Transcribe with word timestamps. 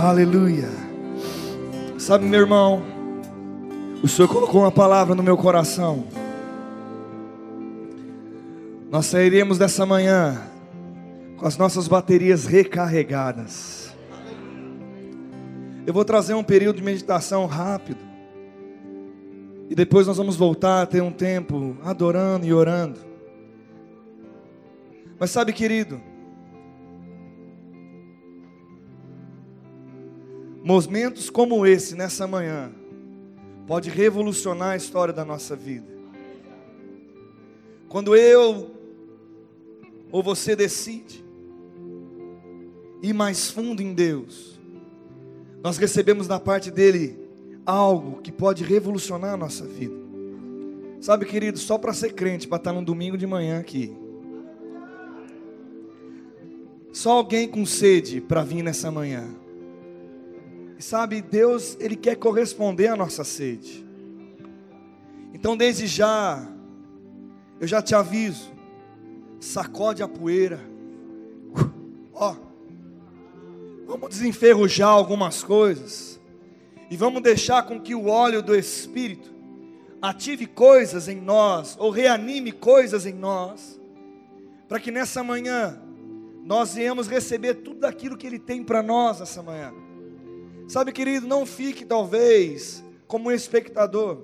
Aleluia. 0.00 0.68
Sabe, 1.98 2.24
meu 2.24 2.38
irmão, 2.38 2.84
o 4.00 4.06
Senhor 4.06 4.28
colocou 4.28 4.60
uma 4.60 4.70
palavra 4.70 5.12
no 5.12 5.24
meu 5.24 5.36
coração. 5.36 6.04
Nós 8.92 9.06
sairemos 9.06 9.58
dessa 9.58 9.84
manhã 9.84 10.40
com 11.36 11.44
as 11.44 11.58
nossas 11.58 11.88
baterias 11.88 12.46
recarregadas. 12.46 13.92
Eu 15.84 15.92
vou 15.92 16.04
trazer 16.04 16.34
um 16.34 16.44
período 16.44 16.76
de 16.76 16.84
meditação 16.84 17.44
rápido. 17.46 17.98
E 19.68 19.74
depois 19.74 20.06
nós 20.06 20.16
vamos 20.16 20.36
voltar 20.36 20.82
a 20.82 20.86
ter 20.86 21.02
um 21.02 21.10
tempo 21.10 21.76
adorando 21.82 22.46
e 22.46 22.54
orando. 22.54 23.00
Mas 25.18 25.32
sabe, 25.32 25.52
querido, 25.52 26.00
momentos 30.62 31.30
como 31.30 31.66
esse 31.66 31.94
nessa 31.94 32.26
manhã 32.26 32.72
pode 33.66 33.90
revolucionar 33.90 34.70
a 34.70 34.76
história 34.76 35.12
da 35.12 35.24
nossa 35.24 35.54
vida. 35.54 35.86
Quando 37.88 38.14
eu 38.16 38.70
ou 40.10 40.22
você 40.22 40.56
decide 40.56 41.24
ir 43.02 43.12
mais 43.12 43.50
fundo 43.50 43.82
em 43.82 43.94
Deus, 43.94 44.58
nós 45.62 45.76
recebemos 45.76 46.26
da 46.26 46.40
parte 46.40 46.70
dele 46.70 47.18
algo 47.64 48.20
que 48.22 48.32
pode 48.32 48.64
revolucionar 48.64 49.34
a 49.34 49.36
nossa 49.36 49.66
vida. 49.66 49.94
Sabe, 51.00 51.26
querido, 51.26 51.58
só 51.58 51.78
para 51.78 51.92
ser 51.92 52.12
crente, 52.14 52.48
para 52.48 52.56
estar 52.56 52.72
num 52.72 52.82
domingo 52.82 53.16
de 53.16 53.26
manhã 53.26 53.60
aqui. 53.60 53.94
Só 56.92 57.12
alguém 57.12 57.46
com 57.46 57.64
sede 57.64 58.20
para 58.20 58.42
vir 58.42 58.62
nessa 58.62 58.90
manhã. 58.90 59.28
E 60.78 60.82
sabe, 60.82 61.20
Deus, 61.20 61.76
Ele 61.80 61.96
quer 61.96 62.14
corresponder 62.14 62.86
à 62.86 62.96
nossa 62.96 63.24
sede. 63.24 63.84
Então, 65.34 65.56
desde 65.56 65.88
já, 65.88 66.46
eu 67.60 67.66
já 67.66 67.82
te 67.82 67.96
aviso, 67.96 68.52
sacode 69.40 70.04
a 70.04 70.08
poeira. 70.08 70.60
Ó, 72.14 72.36
vamos 73.86 74.10
desenferrujar 74.10 74.90
algumas 74.90 75.42
coisas. 75.42 76.20
E 76.88 76.96
vamos 76.96 77.22
deixar 77.22 77.64
com 77.64 77.80
que 77.80 77.94
o 77.94 78.06
óleo 78.06 78.40
do 78.40 78.54
Espírito 78.54 79.34
ative 80.00 80.46
coisas 80.46 81.08
em 81.08 81.20
nós, 81.20 81.76
ou 81.76 81.90
reanime 81.90 82.52
coisas 82.52 83.04
em 83.04 83.12
nós, 83.12 83.80
para 84.68 84.78
que 84.78 84.92
nessa 84.92 85.24
manhã 85.24 85.82
nós 86.44 86.74
venhamos 86.74 87.08
receber 87.08 87.54
tudo 87.56 87.84
aquilo 87.84 88.16
que 88.16 88.28
Ele 88.28 88.38
tem 88.38 88.62
para 88.62 88.80
nós 88.80 89.20
essa 89.20 89.42
manhã. 89.42 89.74
Sabe, 90.68 90.92
querido, 90.92 91.26
não 91.26 91.46
fique 91.46 91.82
talvez 91.82 92.84
como 93.06 93.30
um 93.30 93.32
espectador. 93.32 94.18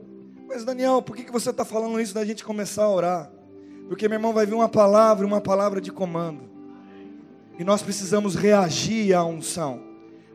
Mas 0.46 0.62
Daniel, 0.62 1.00
por 1.00 1.16
que 1.16 1.32
você 1.32 1.48
está 1.48 1.64
falando 1.64 1.98
isso 1.98 2.12
da 2.12 2.22
gente 2.22 2.44
começar 2.44 2.84
a 2.84 2.90
orar? 2.90 3.32
Porque 3.88 4.06
meu 4.06 4.18
irmão 4.18 4.34
vai 4.34 4.44
vir 4.44 4.52
uma 4.52 4.68
palavra, 4.68 5.26
uma 5.26 5.40
palavra 5.40 5.80
de 5.80 5.90
comando. 5.90 6.42
E 7.58 7.64
nós 7.64 7.82
precisamos 7.82 8.34
reagir 8.34 9.14
à 9.14 9.24
unção. 9.24 9.82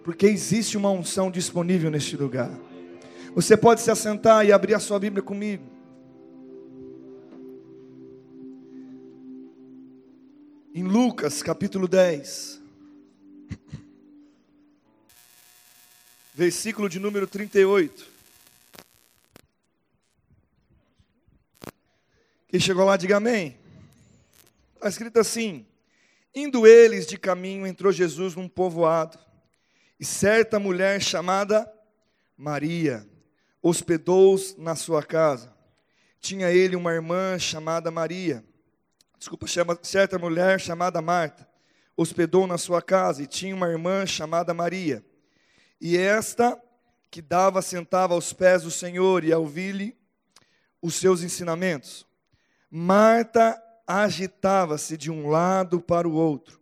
Porque 0.03 0.25
existe 0.25 0.75
uma 0.75 0.89
unção 0.89 1.29
disponível 1.29 1.91
neste 1.91 2.17
lugar. 2.17 2.49
Você 3.35 3.55
pode 3.55 3.81
se 3.81 3.91
assentar 3.91 4.43
e 4.43 4.51
abrir 4.51 4.73
a 4.73 4.79
sua 4.79 4.97
Bíblia 4.97 5.21
comigo. 5.21 5.63
Em 10.73 10.83
Lucas 10.83 11.43
capítulo 11.43 11.87
10, 11.87 12.58
versículo 16.39 16.87
de 16.87 17.01
número 17.01 17.27
38. 17.27 18.07
Quem 22.47 22.61
chegou 22.61 22.85
lá, 22.85 22.95
diga 22.95 23.17
amém. 23.17 23.57
Está 24.75 24.87
escrito 24.87 25.19
assim: 25.19 25.65
Indo 26.33 26.65
eles 26.65 27.05
de 27.05 27.17
caminho, 27.17 27.67
entrou 27.67 27.91
Jesus 27.91 28.35
num 28.35 28.47
povoado, 28.47 29.19
e 29.99 30.05
certa 30.05 30.57
mulher 30.57 31.01
chamada 31.01 31.69
Maria 32.37 33.05
hospedou-os 33.61 34.55
na 34.55 34.77
sua 34.77 35.03
casa. 35.03 35.53
Tinha 36.21 36.49
ele 36.49 36.77
uma 36.77 36.93
irmã 36.93 37.37
chamada 37.37 37.91
Maria, 37.91 38.45
desculpa, 39.17 39.45
chama, 39.45 39.77
certa 39.83 40.17
mulher 40.17 40.57
chamada 40.57 41.01
Marta, 41.01 41.45
hospedou 41.97 42.47
na 42.47 42.57
sua 42.57 42.81
casa, 42.81 43.21
e 43.21 43.27
tinha 43.27 43.53
uma 43.53 43.67
irmã 43.67 44.05
chamada 44.05 44.53
Maria. 44.53 45.03
E 45.79 45.97
esta 45.97 46.61
que 47.09 47.21
dava, 47.21 47.61
sentava 47.61 48.13
aos 48.13 48.33
pés 48.33 48.63
do 48.63 48.71
Senhor 48.71 49.23
e 49.23 49.33
a 49.33 49.37
ouvir-lhe 49.37 49.97
os 50.81 50.95
seus 50.95 51.23
ensinamentos. 51.23 52.05
Marta 52.69 53.61
agitava-se 53.87 54.95
de 54.95 55.09
um 55.09 55.29
lado 55.29 55.81
para 55.81 56.07
o 56.07 56.13
outro, 56.13 56.61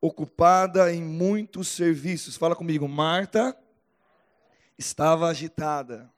ocupada 0.00 0.92
em 0.92 1.02
muitos 1.02 1.68
serviços. 1.68 2.36
Fala 2.36 2.56
comigo, 2.56 2.88
Marta 2.88 3.56
estava 4.78 5.28
agitada. 5.28 6.10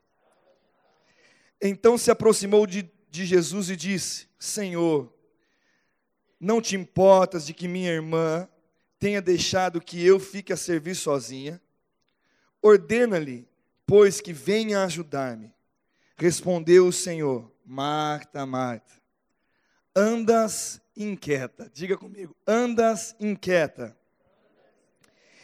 Então 1.61 1.99
se 1.99 2.11
aproximou 2.11 2.67
de, 2.67 2.89
de 3.11 3.27
Jesus 3.27 3.71
e 3.71 3.77
disse: 3.77 4.29
Senhor, 4.39 5.13
não 6.39 6.61
te 6.61 6.77
importas 6.77 7.47
de 7.47 7.55
que 7.55 7.67
minha 7.67 7.91
irmã 7.91 8.49
tenha 8.99 9.21
deixado 9.21 9.81
que 9.81 10.05
eu 10.05 10.21
fique 10.21 10.53
a 10.53 10.57
servir 10.57 10.95
sozinha? 10.95 11.61
Ordena-lhe, 12.65 13.47
pois 13.87 14.21
que 14.21 14.33
venha 14.33 14.83
ajudar-me. 14.85 15.53
Respondeu 16.17 16.87
o 16.87 16.93
Senhor: 16.93 17.53
Marta, 17.65 18.47
Marta 18.47 19.05
andas 19.95 20.81
inquieta. 20.97 21.71
Diga 21.73 21.97
comigo, 21.97 22.35
andas 22.47 23.15
inquieta. 23.21 23.97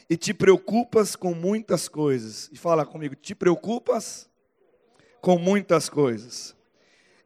E 0.08 0.16
te 0.16 0.34
preocupas 0.34 1.14
com 1.14 1.34
muitas 1.34 1.86
coisas. 1.86 2.50
E 2.52 2.56
fala 2.56 2.84
comigo, 2.84 3.14
te 3.14 3.34
preocupas 3.34 4.28
com 5.20 5.38
muitas 5.38 5.88
coisas. 5.88 6.56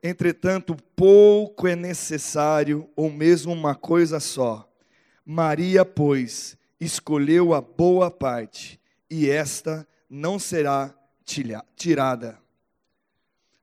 Entretanto, 0.03 0.77
pouco 0.95 1.67
é 1.67 1.75
necessário, 1.75 2.91
ou 2.95 3.11
mesmo 3.11 3.53
uma 3.53 3.75
coisa 3.75 4.21
só. 4.21 4.71
Maria, 5.25 5.83
pois, 5.83 6.59
escolheu 6.79 7.55
a 7.55 7.63
boa 7.63 8.11
parte, 8.11 8.79
e 9.09 9.29
esta 9.29 9.87
não 10.09 10.39
será 10.39 10.95
tirada. 11.77 12.41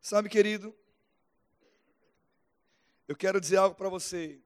Sabe, 0.02 0.29
querido, 0.29 0.75
eu 3.07 3.16
quero 3.16 3.40
dizer 3.40 3.57
algo 3.57 3.75
para 3.75 3.90
você. 3.90 4.40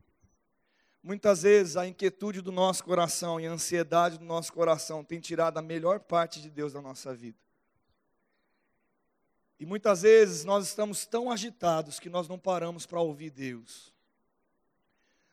Muitas 1.01 1.43
vezes 1.43 1.77
a 1.77 1.87
inquietude 1.87 2.41
do 2.41 2.51
nosso 2.51 2.83
coração 2.83 3.39
e 3.39 3.45
a 3.45 3.51
ansiedade 3.51 4.17
do 4.17 4.25
nosso 4.25 4.51
coração 4.51 5.03
tem 5.03 5.19
tirado 5.19 5.57
a 5.57 5.61
melhor 5.61 5.99
parte 5.99 6.41
de 6.41 6.49
Deus 6.49 6.73
da 6.73 6.81
nossa 6.81 7.13
vida. 7.13 7.37
E 9.59 9.65
muitas 9.65 10.01
vezes 10.01 10.43
nós 10.43 10.67
estamos 10.67 11.05
tão 11.05 11.31
agitados 11.31 11.99
que 11.99 12.09
nós 12.09 12.27
não 12.27 12.37
paramos 12.37 12.85
para 12.85 12.99
ouvir 12.99 13.29
Deus. 13.29 13.93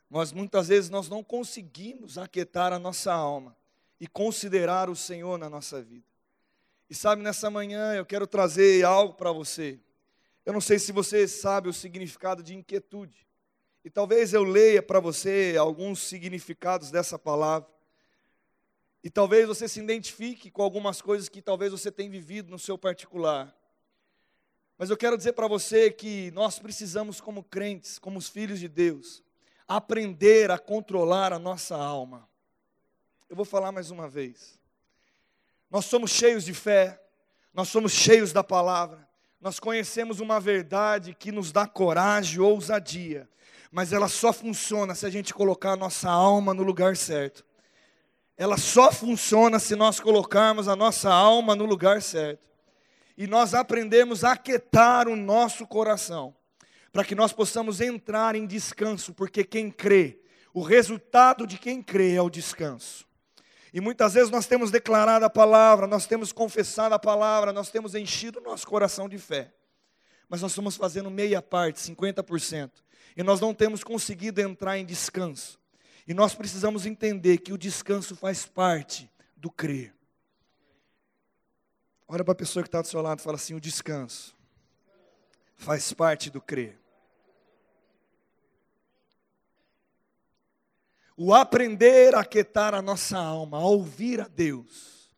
Nós 0.08 0.30
muitas 0.30 0.68
vezes 0.68 0.90
nós 0.90 1.08
não 1.08 1.24
conseguimos 1.24 2.18
aquietar 2.18 2.72
a 2.72 2.78
nossa 2.78 3.12
alma 3.12 3.56
e 4.02 4.06
considerar 4.08 4.90
o 4.90 4.96
Senhor 4.96 5.38
na 5.38 5.48
nossa 5.48 5.80
vida. 5.80 6.04
E 6.90 6.94
sabe, 6.94 7.22
nessa 7.22 7.48
manhã 7.48 7.94
eu 7.94 8.04
quero 8.04 8.26
trazer 8.26 8.84
algo 8.84 9.14
para 9.14 9.30
você. 9.30 9.78
Eu 10.44 10.52
não 10.52 10.60
sei 10.60 10.80
se 10.80 10.90
você 10.90 11.28
sabe 11.28 11.68
o 11.68 11.72
significado 11.72 12.42
de 12.42 12.52
inquietude. 12.52 13.28
E 13.84 13.88
talvez 13.88 14.32
eu 14.32 14.42
leia 14.42 14.82
para 14.82 14.98
você 14.98 15.54
alguns 15.56 16.00
significados 16.00 16.90
dessa 16.90 17.16
palavra. 17.16 17.70
E 19.04 19.08
talvez 19.08 19.46
você 19.46 19.68
se 19.68 19.78
identifique 19.78 20.50
com 20.50 20.64
algumas 20.64 21.00
coisas 21.00 21.28
que 21.28 21.40
talvez 21.40 21.70
você 21.70 21.92
tenha 21.92 22.10
vivido 22.10 22.50
no 22.50 22.58
seu 22.58 22.76
particular. 22.76 23.56
Mas 24.76 24.90
eu 24.90 24.96
quero 24.96 25.16
dizer 25.16 25.34
para 25.34 25.46
você 25.46 25.92
que 25.92 26.32
nós 26.32 26.58
precisamos, 26.58 27.20
como 27.20 27.44
crentes, 27.44 28.00
como 28.00 28.18
os 28.18 28.28
filhos 28.28 28.58
de 28.58 28.66
Deus, 28.66 29.22
aprender 29.68 30.50
a 30.50 30.58
controlar 30.58 31.32
a 31.32 31.38
nossa 31.38 31.76
alma. 31.76 32.31
Eu 33.32 33.36
vou 33.36 33.46
falar 33.46 33.72
mais 33.72 33.90
uma 33.90 34.10
vez. 34.10 34.60
Nós 35.70 35.86
somos 35.86 36.10
cheios 36.10 36.44
de 36.44 36.52
fé, 36.52 37.00
nós 37.54 37.68
somos 37.68 37.90
cheios 37.90 38.30
da 38.30 38.44
palavra, 38.44 39.08
nós 39.40 39.58
conhecemos 39.58 40.20
uma 40.20 40.38
verdade 40.38 41.16
que 41.18 41.32
nos 41.32 41.50
dá 41.50 41.66
coragem 41.66 42.40
ousadia, 42.40 43.26
mas 43.70 43.90
ela 43.90 44.06
só 44.06 44.34
funciona 44.34 44.94
se 44.94 45.06
a 45.06 45.08
gente 45.08 45.32
colocar 45.32 45.72
a 45.72 45.76
nossa 45.76 46.10
alma 46.10 46.52
no 46.52 46.62
lugar 46.62 46.94
certo. 46.94 47.42
Ela 48.36 48.58
só 48.58 48.92
funciona 48.92 49.58
se 49.58 49.74
nós 49.74 49.98
colocarmos 49.98 50.68
a 50.68 50.76
nossa 50.76 51.10
alma 51.10 51.56
no 51.56 51.64
lugar 51.64 52.02
certo. 52.02 52.46
E 53.16 53.26
nós 53.26 53.54
aprendemos 53.54 54.24
a 54.24 54.32
aquietar 54.32 55.08
o 55.08 55.16
nosso 55.16 55.66
coração, 55.66 56.36
para 56.92 57.02
que 57.02 57.14
nós 57.14 57.32
possamos 57.32 57.80
entrar 57.80 58.34
em 58.34 58.46
descanso, 58.46 59.14
porque 59.14 59.42
quem 59.42 59.70
crê, 59.70 60.20
o 60.52 60.60
resultado 60.60 61.46
de 61.46 61.56
quem 61.56 61.82
crê 61.82 62.12
é 62.12 62.20
o 62.20 62.28
descanso. 62.28 63.10
E 63.72 63.80
muitas 63.80 64.14
vezes 64.14 64.30
nós 64.30 64.46
temos 64.46 64.70
declarado 64.70 65.24
a 65.24 65.30
palavra, 65.30 65.86
nós 65.86 66.06
temos 66.06 66.30
confessado 66.30 66.94
a 66.94 66.98
palavra, 66.98 67.52
nós 67.52 67.70
temos 67.70 67.94
enchido 67.94 68.38
o 68.38 68.42
nosso 68.42 68.66
coração 68.66 69.08
de 69.08 69.18
fé. 69.18 69.52
Mas 70.28 70.42
nós 70.42 70.52
estamos 70.52 70.76
fazendo 70.76 71.10
meia 71.10 71.40
parte, 71.40 71.80
50%. 71.80 72.70
E 73.16 73.22
nós 73.22 73.40
não 73.40 73.54
temos 73.54 73.82
conseguido 73.82 74.40
entrar 74.40 74.78
em 74.78 74.84
descanso. 74.84 75.58
E 76.06 76.12
nós 76.12 76.34
precisamos 76.34 76.84
entender 76.84 77.38
que 77.38 77.52
o 77.52 77.58
descanso 77.58 78.14
faz 78.14 78.44
parte 78.44 79.10
do 79.36 79.50
crer. 79.50 79.94
Olha 82.08 82.24
para 82.24 82.32
a 82.32 82.36
pessoa 82.36 82.62
que 82.62 82.68
está 82.68 82.82
do 82.82 82.88
seu 82.88 83.00
lado 83.00 83.20
e 83.20 83.22
fala 83.22 83.36
assim: 83.36 83.54
o 83.54 83.60
descanso 83.60 84.36
faz 85.56 85.92
parte 85.92 86.28
do 86.28 86.40
crer. 86.40 86.81
O 91.16 91.34
aprender 91.34 92.14
a 92.14 92.20
aquietar 92.20 92.74
a 92.74 92.82
nossa 92.82 93.18
alma, 93.18 93.58
a 93.58 93.64
ouvir 93.64 94.20
a 94.20 94.28
Deus 94.28 95.10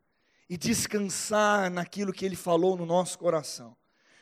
e 0.49 0.57
descansar 0.57 1.71
naquilo 1.71 2.13
que 2.13 2.25
Ele 2.25 2.37
falou 2.37 2.77
no 2.77 2.85
nosso 2.85 3.19
coração, 3.19 3.77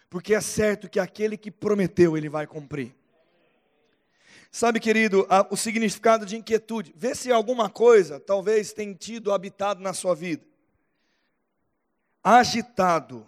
porque 0.08 0.34
é 0.34 0.40
certo 0.40 0.88
que 0.88 1.00
aquele 1.00 1.36
que 1.36 1.50
prometeu, 1.50 2.16
Ele 2.16 2.28
vai 2.28 2.46
cumprir. 2.46 2.94
Sabe, 4.50 4.78
querido, 4.80 5.26
o 5.50 5.56
significado 5.56 6.26
de 6.26 6.36
inquietude. 6.36 6.92
Vê 6.94 7.14
se 7.14 7.32
alguma 7.32 7.70
coisa 7.70 8.20
talvez 8.20 8.70
tenha 8.70 8.94
tido 8.94 9.32
habitado 9.32 9.80
na 9.80 9.94
sua 9.94 10.14
vida. 10.14 10.44
Agitado, 12.22 13.26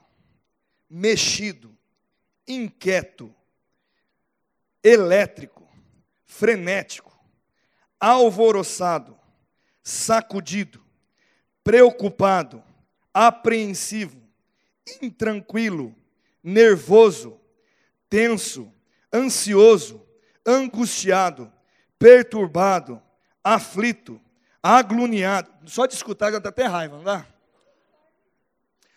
mexido, 0.89 1.75
inquieto, 2.47 3.35
elétrico, 4.83 5.67
frenético, 6.27 7.14
alvoroçado, 8.05 9.19
sacudido, 9.83 10.79
preocupado, 11.63 12.63
apreensivo, 13.15 14.21
intranquilo, 15.01 15.97
nervoso, 16.43 17.41
tenso, 18.11 18.71
ansioso, 19.11 20.07
angustiado, 20.45 21.51
perturbado, 21.99 23.01
aflito, 23.43 24.21
agluniado. 24.63 25.51
Só 25.65 25.87
de 25.87 25.95
escutar 25.95 26.31
já 26.31 26.39
dá 26.39 26.51
até 26.51 26.67
raiva, 26.67 26.99
não 26.99 27.05
dá? 27.05 27.27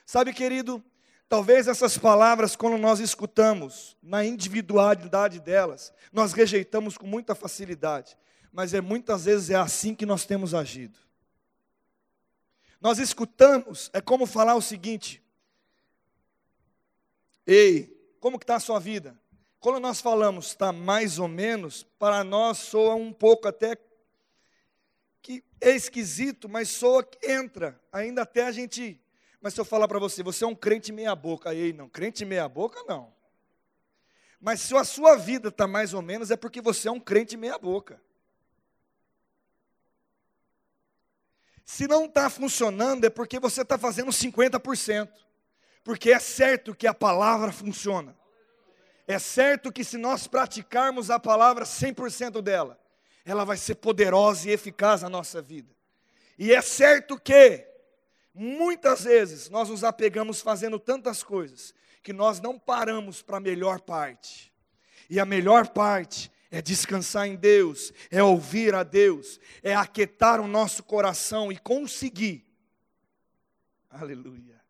Sabe, 0.06 0.34
querido, 0.34 0.84
talvez 1.30 1.70
essas 1.70 1.98
palavras, 1.98 2.58
quando 2.58 2.78
nós 2.78 3.00
escutamos, 3.00 3.96
na 4.04 4.26
individualidade 4.26 5.40
delas, 5.40 5.94
nós 6.12 6.34
rejeitamos 6.34 6.98
com 6.98 7.08
muita 7.08 7.34
facilidade, 7.34 8.18
mas 8.52 8.74
é 8.74 8.82
muitas 8.82 9.26
vezes 9.26 9.50
é 9.50 9.56
assim 9.56 9.94
que 9.94 10.06
nós 10.06 10.26
temos 10.26 10.54
agido. 10.54 10.98
Nós 12.80 13.00
escutamos, 13.00 13.90
é 13.94 14.02
como 14.02 14.26
falar 14.26 14.56
o 14.56 14.62
seguinte: 14.62 15.24
Ei, 17.46 18.16
como 18.20 18.38
que 18.38 18.44
está 18.44 18.56
a 18.56 18.60
sua 18.60 18.80
vida? 18.80 19.18
Quando 19.60 19.80
nós 19.80 20.00
falamos 20.00 20.48
está 20.48 20.72
mais 20.72 21.18
ou 21.18 21.28
menos, 21.28 21.84
para 21.98 22.24
nós 22.24 22.58
soa 22.58 22.96
um 22.96 23.12
pouco 23.12 23.48
até 23.48 23.78
que 25.22 25.44
é 25.60 25.72
esquisito, 25.72 26.48
mas 26.48 26.70
soa 26.70 27.04
que 27.04 27.30
entra. 27.30 27.80
Ainda 27.92 28.22
até 28.22 28.44
a 28.44 28.52
gente. 28.52 29.02
Mas 29.42 29.54
se 29.54 29.60
eu 29.60 29.66
falar 29.66 29.88
para 29.88 30.00
você, 30.00 30.22
você 30.24 30.44
é 30.44 30.48
um 30.48 30.56
crente 30.56 30.92
meia 30.92 31.16
boca, 31.16 31.50
aí 31.50 31.74
não, 31.74 31.90
crente 31.90 32.24
meia 32.24 32.48
boca 32.48 32.84
não. 32.88 33.14
Mas 34.40 34.62
se 34.62 34.76
a 34.76 34.84
sua 34.84 35.16
vida 35.16 35.50
está 35.50 35.68
mais 35.68 35.94
ou 35.94 36.02
menos, 36.02 36.30
é 36.32 36.38
porque 36.38 36.62
você 36.62 36.88
é 36.88 36.92
um 36.92 37.00
crente 37.00 37.36
meia 37.36 37.58
boca. 37.58 38.02
Se 41.68 41.86
não 41.86 42.06
está 42.06 42.30
funcionando, 42.30 43.04
é 43.04 43.10
porque 43.10 43.42
você 43.42 43.62
está 43.62 43.78
fazendo 43.78 44.10
50%. 44.10 45.10
Porque 45.84 46.14
é 46.14 46.18
certo 46.18 46.74
que 46.74 46.88
a 46.88 46.94
palavra 46.94 47.52
funciona. 47.52 48.18
É 49.06 49.20
certo 49.20 49.70
que 49.70 49.84
se 49.84 49.98
nós 49.98 50.28
praticarmos 50.28 51.12
a 51.12 51.20
palavra 51.20 51.66
100% 51.66 52.42
dela, 52.42 52.80
ela 53.26 53.44
vai 53.44 53.58
ser 53.58 53.76
poderosa 53.76 54.48
e 54.48 54.54
eficaz 54.54 55.02
na 55.02 55.10
nossa 55.10 55.42
vida. 55.42 55.76
E 56.40 56.54
é 56.54 56.62
certo 56.62 57.20
que, 57.20 57.68
muitas 58.34 59.04
vezes, 59.04 59.50
nós 59.50 59.68
nos 59.68 59.84
apegamos 59.84 60.40
fazendo 60.40 60.80
tantas 60.80 61.22
coisas, 61.22 61.74
que 62.02 62.14
nós 62.14 62.40
não 62.40 62.58
paramos 62.58 63.22
para 63.22 63.38
a 63.38 63.42
melhor 63.42 63.82
parte. 63.82 64.54
E 65.10 65.20
a 65.20 65.26
melhor 65.26 65.68
parte 65.68 66.32
é 66.52 66.62
descansar 66.62 67.28
em 67.28 67.36
Deus, 67.36 67.92
é 68.10 68.22
ouvir 68.24 68.74
a 68.74 68.84
Deus, 68.84 69.40
é 69.62 69.76
aquietar 69.76 70.40
o 70.40 70.48
nosso 70.48 70.84
coração 70.84 71.52
e 71.52 71.58
conseguir, 71.58 72.46
aleluia, 73.90 74.62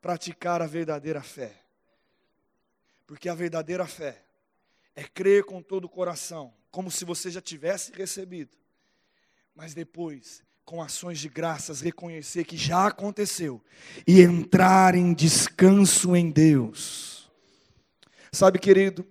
praticar 0.00 0.60
a 0.60 0.66
verdadeira 0.66 1.22
fé. 1.22 1.54
Porque 3.06 3.28
a 3.28 3.34
verdadeira 3.34 3.86
fé 3.86 4.22
é 4.94 5.04
crer 5.04 5.44
com 5.44 5.62
todo 5.62 5.84
o 5.84 5.88
coração, 5.88 6.52
como 6.70 6.90
se 6.90 7.04
você 7.04 7.30
já 7.30 7.40
tivesse 7.40 7.92
recebido, 7.92 8.56
mas 9.54 9.74
depois, 9.74 10.42
com 10.64 10.82
ações 10.82 11.18
de 11.18 11.28
graças, 11.28 11.80
reconhecer 11.80 12.44
que 12.44 12.56
já 12.56 12.86
aconteceu 12.86 13.62
e 14.06 14.20
entrar 14.20 14.94
em 14.94 15.12
descanso 15.12 16.14
em 16.16 16.30
Deus. 16.30 17.30
Sabe, 18.30 18.58
querido, 18.58 19.06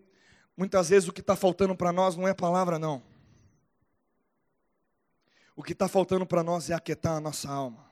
muitas 0.62 0.90
vezes 0.90 1.10
o 1.10 1.12
que 1.12 1.22
está 1.22 1.36
faltando 1.36 1.76
para 1.76 1.92
nós 1.92 2.16
não 2.16 2.28
é 2.28 2.36
palavra, 2.36 2.78
não. 2.78 3.02
O 5.56 5.64
que 5.64 5.74
está 5.74 5.88
faltando 5.88 6.24
para 6.24 6.44
nós 6.44 6.70
é 6.70 6.76
aquietar 6.76 7.18
a 7.18 7.20
nossa 7.20 7.50
alma. 7.50 7.92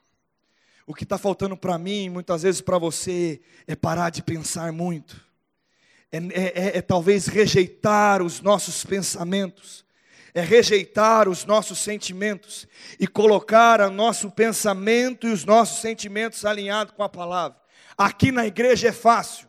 O 0.85 0.93
que 0.93 1.03
está 1.03 1.17
faltando 1.17 1.57
para 1.57 1.79
mim, 1.79 2.09
muitas 2.09 2.43
vezes 2.43 2.61
para 2.61 2.77
você, 2.77 3.41
é 3.65 3.75
parar 3.75 4.11
de 4.11 4.21
pensar 4.21 4.71
muito 4.71 5.19
é, 6.11 6.17
é, 6.17 6.19
é, 6.43 6.77
é 6.77 6.81
talvez 6.81 7.25
rejeitar 7.25 8.21
os 8.21 8.39
nossos 8.39 8.85
pensamentos, 8.85 9.83
é 10.31 10.41
rejeitar 10.41 11.27
os 11.27 11.45
nossos 11.45 11.79
sentimentos 11.79 12.67
e 12.99 13.07
colocar 13.07 13.81
o 13.81 13.89
nosso 13.89 14.29
pensamento 14.29 15.27
e 15.27 15.31
os 15.31 15.43
nossos 15.43 15.81
sentimentos 15.81 16.45
alinhados 16.45 16.93
com 16.95 17.01
a 17.01 17.09
palavra. 17.09 17.57
Aqui 17.97 18.31
na 18.31 18.45
igreja 18.45 18.89
é 18.89 18.91
fácil, 18.91 19.48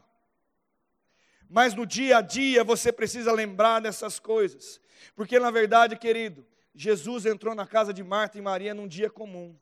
mas 1.51 1.75
no 1.75 1.85
dia 1.85 2.19
a 2.19 2.21
dia 2.21 2.63
você 2.63 2.93
precisa 2.93 3.33
lembrar 3.33 3.81
dessas 3.81 4.21
coisas, 4.21 4.81
porque 5.17 5.37
na 5.41 5.51
verdade, 5.51 5.97
querido, 5.97 6.47
Jesus 6.73 7.27
entrou 7.27 7.57
na 7.57 7.67
casa 7.67 7.93
de 7.93 8.05
Marta 8.05 8.39
e 8.39 8.41
Maria 8.41 8.73
num 8.73 8.87
dia 8.87 9.11
comum, 9.11 9.59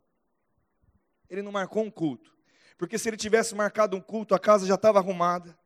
ele 1.31 1.41
não 1.41 1.51
marcou 1.51 1.83
um 1.83 1.91
culto, 1.91 2.37
porque 2.77 2.99
se 2.99 3.09
ele 3.09 3.17
tivesse 3.17 3.55
marcado 3.55 3.97
um 3.97 4.03
culto, 4.03 4.35
a 4.35 4.39
casa 4.39 4.67
já 4.67 4.75
estava 4.75 4.99
arrumada. 4.99 5.59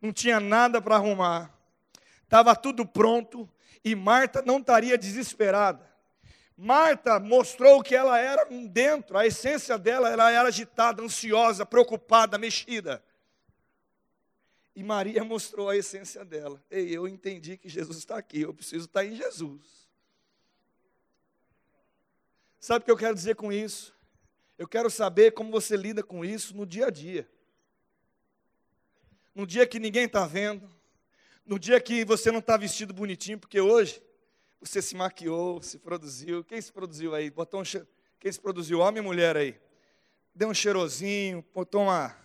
Não 0.00 0.12
tinha 0.12 0.38
nada 0.38 0.82
para 0.82 0.96
arrumar, 0.96 1.50
estava 2.22 2.54
tudo 2.54 2.86
pronto 2.86 3.48
e 3.82 3.94
Marta 3.94 4.42
não 4.44 4.58
estaria 4.58 4.98
desesperada. 4.98 5.90
Marta 6.54 7.18
mostrou 7.18 7.82
que 7.82 7.94
ela 7.94 8.18
era 8.18 8.46
dentro, 8.68 9.16
a 9.16 9.26
essência 9.26 9.78
dela, 9.78 10.10
ela 10.10 10.30
era 10.30 10.48
agitada, 10.48 11.02
ansiosa, 11.02 11.64
preocupada, 11.64 12.36
mexida. 12.36 13.02
E 14.76 14.84
Maria 14.84 15.24
mostrou 15.24 15.68
a 15.68 15.76
essência 15.76 16.24
dela. 16.24 16.64
Ei, 16.70 16.96
eu 16.96 17.08
entendi 17.08 17.56
que 17.56 17.68
Jesus 17.68 17.98
está 17.98 18.16
aqui, 18.16 18.42
eu 18.42 18.54
preciso 18.54 18.84
estar 18.84 19.04
em 19.04 19.16
Jesus. 19.16 19.88
Sabe 22.60 22.82
o 22.82 22.84
que 22.84 22.90
eu 22.92 22.96
quero 22.96 23.14
dizer 23.14 23.34
com 23.34 23.52
isso? 23.52 23.92
Eu 24.56 24.68
quero 24.68 24.88
saber 24.88 25.32
como 25.32 25.50
você 25.50 25.76
lida 25.76 26.02
com 26.02 26.24
isso 26.24 26.56
no 26.56 26.64
dia 26.64 26.86
a 26.86 26.90
dia 26.90 27.28
no 29.36 29.46
dia 29.46 29.66
que 29.66 29.78
ninguém 29.78 30.06
está 30.06 30.26
vendo, 30.26 30.66
no 31.44 31.58
dia 31.58 31.78
que 31.78 32.06
você 32.06 32.32
não 32.32 32.38
está 32.38 32.56
vestido 32.56 32.94
bonitinho, 32.94 33.38
porque 33.38 33.60
hoje 33.60 34.02
você 34.58 34.80
se 34.80 34.96
maquiou, 34.96 35.60
se 35.60 35.78
produziu. 35.78 36.42
Quem 36.42 36.58
se 36.58 36.72
produziu 36.72 37.14
aí? 37.14 37.28
Botou 37.28 37.60
um. 37.60 37.64
Quem 38.18 38.32
se 38.32 38.40
produziu? 38.40 38.80
Homem 38.80 39.02
e 39.02 39.04
mulher 39.04 39.36
aí. 39.36 39.60
Deu 40.34 40.48
um 40.48 40.54
cheirosinho, 40.54 41.44
botou 41.54 41.82
uma. 41.82 42.16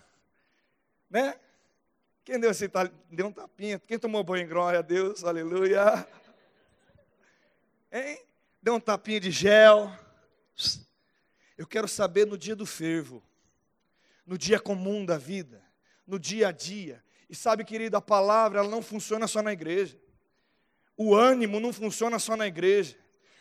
Né? 1.09 1.37
Quem 2.23 2.39
deu 2.39 2.51
esse 2.51 2.69
deu 3.09 3.27
um 3.27 3.31
tapinha? 3.31 3.79
Quem 3.79 3.97
tomou 3.97 4.23
banho 4.23 4.47
glória 4.47 4.79
a 4.79 4.83
Deus? 4.83 5.23
Aleluia. 5.23 6.07
Hein? 7.91 8.19
Deu 8.61 8.75
um 8.75 8.79
tapinha 8.79 9.19
de 9.19 9.31
gel. 9.31 9.91
Eu 11.57 11.67
quero 11.67 11.87
saber 11.87 12.25
no 12.25 12.37
dia 12.37 12.55
do 12.55 12.65
fervo, 12.65 13.23
no 14.25 14.37
dia 14.37 14.59
comum 14.59 15.05
da 15.05 15.17
vida 15.17 15.61
no 16.11 16.19
dia 16.19 16.49
a 16.49 16.51
dia. 16.51 17.01
E 17.29 17.35
sabe, 17.35 17.63
querido, 17.63 17.95
a 17.95 18.01
palavra 18.01 18.59
ela 18.59 18.69
não 18.69 18.81
funciona 18.81 19.27
só 19.27 19.41
na 19.41 19.53
igreja. 19.53 19.97
O 20.97 21.15
ânimo 21.15 21.59
não 21.59 21.71
funciona 21.71 22.19
só 22.19 22.35
na 22.35 22.47
igreja. 22.47 22.97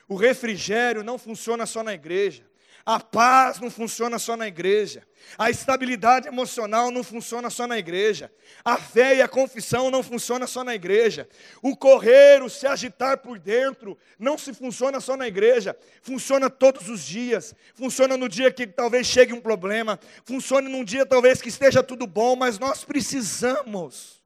O 0.08 0.14
refrigério 0.14 1.02
não 1.02 1.18
funciona 1.18 1.66
só 1.66 1.82
na 1.82 1.92
igreja. 1.92 2.48
A 2.84 2.98
paz 2.98 3.60
não 3.60 3.70
funciona 3.70 4.18
só 4.18 4.36
na 4.36 4.48
igreja. 4.48 5.06
A 5.36 5.50
estabilidade 5.50 6.26
emocional 6.26 6.90
não 6.90 7.04
funciona 7.04 7.50
só 7.50 7.66
na 7.66 7.78
igreja. 7.78 8.32
A 8.64 8.78
fé 8.78 9.16
e 9.16 9.22
a 9.22 9.28
confissão 9.28 9.90
não 9.90 10.02
funciona 10.02 10.46
só 10.46 10.64
na 10.64 10.74
igreja. 10.74 11.28
O 11.62 11.76
correr, 11.76 12.42
o 12.42 12.48
se 12.48 12.66
agitar 12.66 13.18
por 13.18 13.38
dentro, 13.38 13.98
não 14.18 14.38
se 14.38 14.54
funciona 14.54 14.98
só 14.98 15.16
na 15.16 15.28
igreja. 15.28 15.76
Funciona 16.02 16.48
todos 16.48 16.88
os 16.88 17.04
dias. 17.04 17.54
Funciona 17.74 18.16
no 18.16 18.28
dia 18.28 18.50
que 18.50 18.66
talvez 18.66 19.06
chegue 19.06 19.32
um 19.32 19.40
problema. 19.40 20.00
Funciona 20.24 20.68
num 20.68 20.84
dia 20.84 21.04
talvez 21.04 21.42
que 21.42 21.48
esteja 21.50 21.82
tudo 21.82 22.06
bom, 22.06 22.34
mas 22.34 22.58
nós 22.58 22.84
precisamos. 22.84 24.22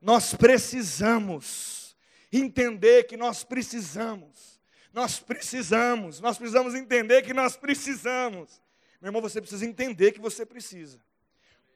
Nós 0.00 0.34
precisamos 0.34 1.96
entender 2.30 3.04
que 3.04 3.16
nós 3.16 3.42
precisamos 3.42 4.53
nós 4.94 5.18
precisamos, 5.18 6.20
nós 6.20 6.38
precisamos 6.38 6.74
entender 6.74 7.22
que 7.22 7.34
nós 7.34 7.56
precisamos. 7.56 8.62
Meu 9.00 9.08
irmão, 9.08 9.20
você 9.20 9.40
precisa 9.40 9.66
entender 9.66 10.12
que 10.12 10.20
você 10.20 10.46
precisa 10.46 11.04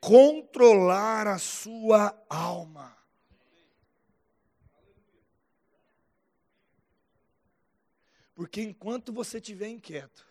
controlar 0.00 1.26
a 1.26 1.36
sua 1.36 2.16
alma. 2.28 2.96
Porque 8.36 8.62
enquanto 8.62 9.12
você 9.12 9.38
estiver 9.38 9.68
inquieto, 9.68 10.24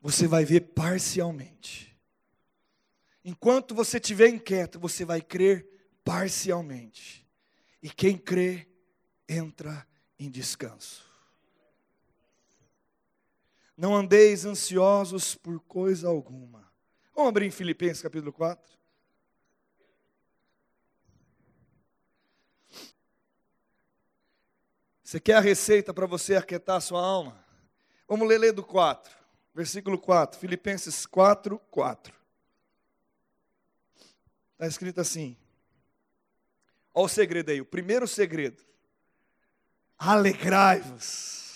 você 0.00 0.26
vai 0.26 0.44
ver 0.44 0.60
parcialmente. 0.72 1.96
Enquanto 3.24 3.76
você 3.76 3.98
estiver 3.98 4.28
inquieto, 4.28 4.80
você 4.80 5.04
vai 5.04 5.20
crer 5.20 5.64
parcialmente. 6.04 7.24
E 7.80 7.88
quem 7.88 8.18
crê, 8.18 8.66
entra 9.28 9.86
em 10.18 10.28
descanso. 10.28 11.07
Não 13.78 13.94
andeis 13.94 14.44
ansiosos 14.44 15.36
por 15.36 15.60
coisa 15.60 16.08
alguma. 16.08 16.68
Vamos 17.14 17.28
abrir 17.28 17.46
em 17.46 17.50
Filipenses 17.52 18.02
capítulo 18.02 18.32
4. 18.32 18.76
Você 25.00 25.20
quer 25.20 25.34
a 25.34 25.40
receita 25.40 25.94
para 25.94 26.06
você 26.06 26.34
aquietar 26.34 26.74
a 26.74 26.80
sua 26.80 27.00
alma? 27.00 27.38
Vamos 28.08 28.26
ler, 28.26 28.38
ler 28.38 28.52
do 28.52 28.64
4, 28.64 29.16
versículo 29.54 29.96
4, 29.96 30.40
Filipenses 30.40 31.06
4, 31.06 31.56
4. 31.70 32.12
Está 34.54 34.66
escrito 34.66 35.00
assim. 35.00 35.36
Olha 36.92 37.06
o 37.06 37.08
segredo 37.08 37.52
aí, 37.52 37.60
o 37.60 37.64
primeiro 37.64 38.08
segredo. 38.08 38.60
Alegrai-vos 39.96 41.47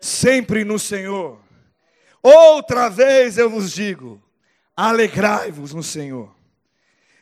sempre 0.00 0.64
no 0.64 0.78
Senhor. 0.78 1.38
Outra 2.22 2.88
vez 2.88 3.38
eu 3.38 3.50
vos 3.50 3.72
digo: 3.72 4.22
alegrai-vos 4.76 5.74
no 5.74 5.82
Senhor. 5.82 6.34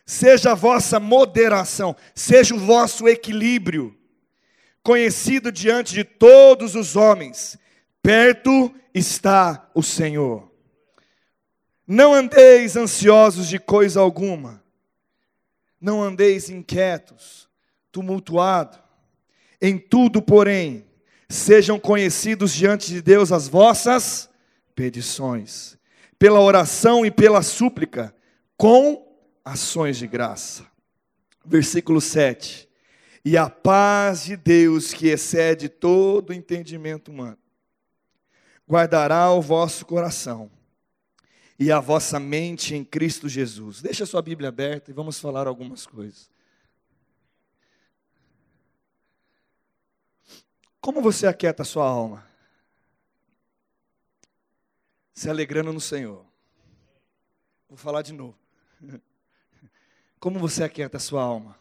Seja 0.07 0.53
a 0.53 0.55
vossa 0.55 0.99
moderação, 0.99 1.95
seja 2.15 2.55
o 2.55 2.59
vosso 2.59 3.07
equilíbrio, 3.07 3.95
conhecido 4.83 5.53
diante 5.53 5.93
de 5.93 6.03
todos 6.03 6.75
os 6.75 6.97
homens, 6.97 7.59
perto 8.01 8.75
está 8.95 9.69
o 9.75 9.83
Senhor. 9.83 10.51
Não 11.87 12.15
andeis 12.15 12.75
ansiosos 12.75 13.49
de 13.49 13.59
coisa 13.59 14.01
alguma, 14.01 14.63
não 15.79 16.03
andeis 16.03 16.49
inquietos, 16.49 17.49
tumultuado, 17.93 18.79
em 19.61 19.77
tudo, 19.77 20.23
porém, 20.23 20.88
sejam 21.29 21.79
conhecidos 21.79 22.53
diante 22.55 22.89
de 22.89 23.03
Deus 23.03 23.31
as 23.31 23.49
vossas 23.49 24.31
petições, 24.75 25.77
pela 26.19 26.41
oração 26.41 27.05
e 27.05 27.11
pela 27.11 27.43
súplica, 27.43 28.15
com 28.57 29.07
ações 29.45 29.99
de 29.99 30.07
graça. 30.07 30.67
Versículo 31.45 32.01
7. 32.01 32.69
E 33.25 33.37
a 33.37 33.51
paz 33.51 34.25
de 34.25 34.37
Deus, 34.37 34.93
que 34.93 35.09
excede 35.09 35.69
todo 35.69 36.33
entendimento 36.33 37.11
humano, 37.11 37.39
guardará 38.69 39.31
o 39.31 39.43
vosso 39.43 39.85
coração 39.85 40.51
e 41.59 41.73
a 41.73 41.81
vossa 41.81 42.21
mente 42.21 42.75
em 42.75 42.85
Cristo 42.85 43.29
Jesus. 43.29 43.83
Deixa 43.83 44.05
a 44.05 44.07
sua 44.07 44.23
Bíblia 44.23 44.49
aberta 44.49 44.91
e 44.91 44.95
vamos 44.95 45.19
falar 45.19 45.47
algumas 45.47 45.87
coisas. 45.87 46.31
Como 50.89 51.03
você 51.03 51.27
aquieta 51.27 51.65
a 51.65 51.67
sua 51.67 51.87
alma? 51.87 52.27
Se 55.13 55.29
alegrando 55.29 55.71
no 55.71 55.83
Senhor. 55.83 56.25
Vou 57.69 57.77
falar 57.77 58.01
de 58.01 58.15
novo. 58.15 58.35
Como 60.19 60.39
você 60.39 60.65
aquieta 60.65 60.97
a 60.97 61.01
sua 61.01 61.23
alma? 61.23 61.59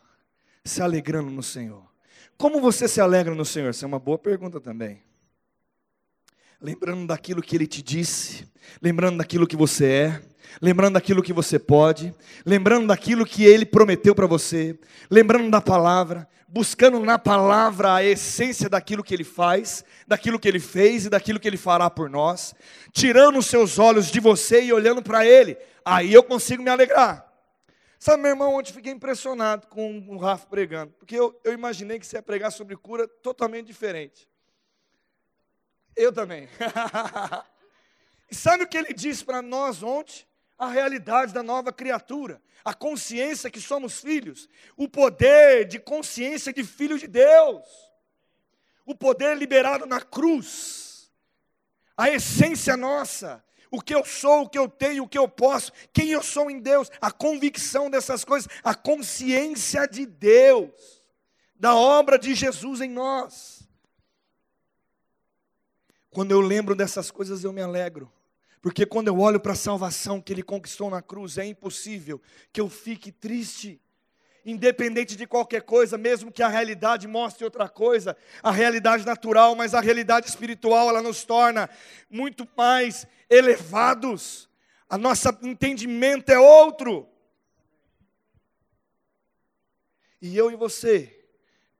Se 0.64 0.82
alegrando 0.82 1.30
no 1.30 1.44
Senhor. 1.44 1.84
Como 2.38 2.62
você 2.62 2.88
se 2.88 3.02
alegra 3.02 3.36
no 3.36 3.44
Senhor? 3.44 3.68
Essa 3.68 3.86
é 3.86 3.88
uma 3.88 4.00
boa 4.00 4.18
pergunta 4.18 4.62
também. 4.62 5.04
Lembrando 6.62 7.06
daquilo 7.06 7.42
que 7.42 7.58
Ele 7.58 7.68
te 7.68 7.84
disse, 7.84 8.48
lembrando 8.82 9.18
daquilo 9.18 9.46
que 9.46 9.58
você 9.58 9.86
é, 9.88 10.22
lembrando 10.62 10.94
daquilo 10.94 11.22
que 11.22 11.34
você 11.34 11.60
pode, 11.60 12.16
lembrando 12.46 12.88
daquilo 12.88 13.26
que 13.26 13.44
Ele 13.44 13.66
prometeu 13.66 14.16
para 14.16 14.26
você, 14.26 14.80
lembrando 15.12 15.52
da 15.52 15.60
palavra, 15.60 16.26
buscando 16.48 17.00
na 17.02 17.20
palavra 17.20 17.96
a 17.96 18.04
essência 18.04 18.70
daquilo 18.70 19.04
que 19.04 19.14
Ele 19.14 19.24
faz, 19.24 19.84
daquilo 20.08 20.40
que 20.40 20.48
Ele 20.48 20.60
fez 20.60 21.06
e 21.06 21.10
daquilo 21.10 21.40
que 21.40 21.48
Ele 21.48 21.58
fará 21.58 21.90
por 21.90 22.10
nós, 22.10 22.56
tirando 22.94 23.38
os 23.38 23.48
seus 23.48 23.78
olhos 23.78 24.10
de 24.10 24.20
você 24.20 24.64
e 24.64 24.72
olhando 24.72 25.04
para 25.04 25.26
Ele, 25.26 25.58
aí 25.84 26.14
eu 26.14 26.24
consigo 26.24 26.64
me 26.64 26.70
alegrar. 26.70 27.28
Sabe, 28.00 28.22
meu 28.22 28.32
irmão, 28.32 28.54
ontem 28.54 28.74
fiquei 28.74 28.94
impressionado 28.94 29.68
com 29.68 30.06
o 30.08 30.18
Rafa 30.18 30.48
pregando, 30.48 30.94
porque 30.94 31.16
eu, 31.16 31.38
eu 31.44 31.52
imaginei 31.52 32.00
que 32.00 32.06
você 32.06 32.18
ia 32.18 32.22
pregar 32.22 32.52
sobre 32.52 32.78
cura 32.78 33.08
totalmente 33.08 33.66
diferente. 33.66 34.30
Eu 35.96 36.14
também. 36.14 36.48
e 38.30 38.36
sabe 38.36 38.64
o 38.64 38.68
que 38.68 38.78
ele 38.78 38.94
disse 38.94 39.26
para 39.26 39.42
nós 39.42 39.82
ontem? 39.82 40.26
A 40.58 40.68
realidade 40.68 41.34
da 41.34 41.44
nova 41.44 41.72
criatura, 41.72 42.42
a 42.66 42.74
consciência 42.74 43.52
que 43.52 43.62
somos 43.62 44.00
filhos, 44.00 44.50
o 44.76 44.90
poder 44.90 45.66
de 45.66 45.80
consciência 45.80 46.52
de 46.52 46.64
filho 46.64 46.98
de 46.98 47.08
Deus, 47.08 47.64
o 48.86 48.96
poder 48.96 49.38
liberado 49.38 49.86
na 49.86 50.02
cruz, 50.02 51.12
a 51.96 52.10
essência 52.10 52.76
nossa, 52.76 53.44
o 53.70 53.82
que 53.82 53.94
eu 53.94 54.04
sou, 54.04 54.44
o 54.44 54.50
que 54.50 54.58
eu 54.58 54.68
tenho, 54.68 55.04
o 55.04 55.08
que 55.08 55.18
eu 55.18 55.28
posso, 55.28 55.72
quem 55.94 56.10
eu 56.10 56.24
sou 56.24 56.50
em 56.50 56.60
Deus, 56.60 56.90
a 57.02 57.12
convicção 57.12 57.90
dessas 57.90 58.24
coisas, 58.24 58.50
a 58.64 58.74
consciência 58.74 59.88
de 59.88 60.06
Deus, 60.06 61.04
da 61.56 61.76
obra 61.76 62.18
de 62.18 62.34
Jesus 62.34 62.82
em 62.82 62.90
nós. 62.90 63.68
Quando 66.10 66.32
eu 66.32 66.42
lembro 66.42 66.76
dessas 66.76 67.12
coisas, 67.12 67.44
eu 67.44 67.54
me 67.54 67.62
alegro. 67.62 68.12
Porque 68.68 68.86
quando 68.86 69.08
eu 69.08 69.18
olho 69.18 69.40
para 69.40 69.54
a 69.54 69.56
salvação 69.56 70.20
que 70.20 70.34
ele 70.34 70.44
conquistou 70.44 70.90
na 70.90 71.02
cruz, 71.02 71.38
é 71.38 71.46
impossível 71.46 72.22
que 72.52 72.60
eu 72.60 72.68
fique 72.68 73.14
triste. 73.14 73.82
Independente 74.46 75.16
de 75.16 75.26
qualquer 75.26 75.62
coisa, 75.62 75.98
mesmo 75.98 76.34
que 76.34 76.44
a 76.44 76.50
realidade 76.50 77.08
mostre 77.08 77.46
outra 77.46 77.70
coisa, 77.70 78.18
a 78.44 78.52
realidade 78.52 79.06
natural, 79.06 79.56
mas 79.56 79.74
a 79.74 79.80
realidade 79.80 80.28
espiritual, 80.28 80.90
ela 80.90 81.02
nos 81.02 81.24
torna 81.24 81.70
muito 82.10 82.46
mais 82.58 83.08
elevados. 83.30 84.50
A 84.90 84.98
nosso 84.98 85.30
entendimento 85.44 86.30
é 86.30 86.38
outro. 86.38 87.08
E 90.22 90.36
eu 90.36 90.52
e 90.52 90.58
você 90.58 91.26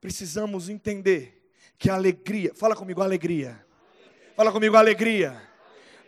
precisamos 0.00 0.70
entender 0.70 1.52
que 1.76 1.90
a 1.90 1.96
alegria, 1.96 2.54
fala 2.54 2.74
comigo, 2.74 3.02
alegria. 3.02 3.62
Fala 4.34 4.50
comigo, 4.50 4.74
alegria 4.74 5.47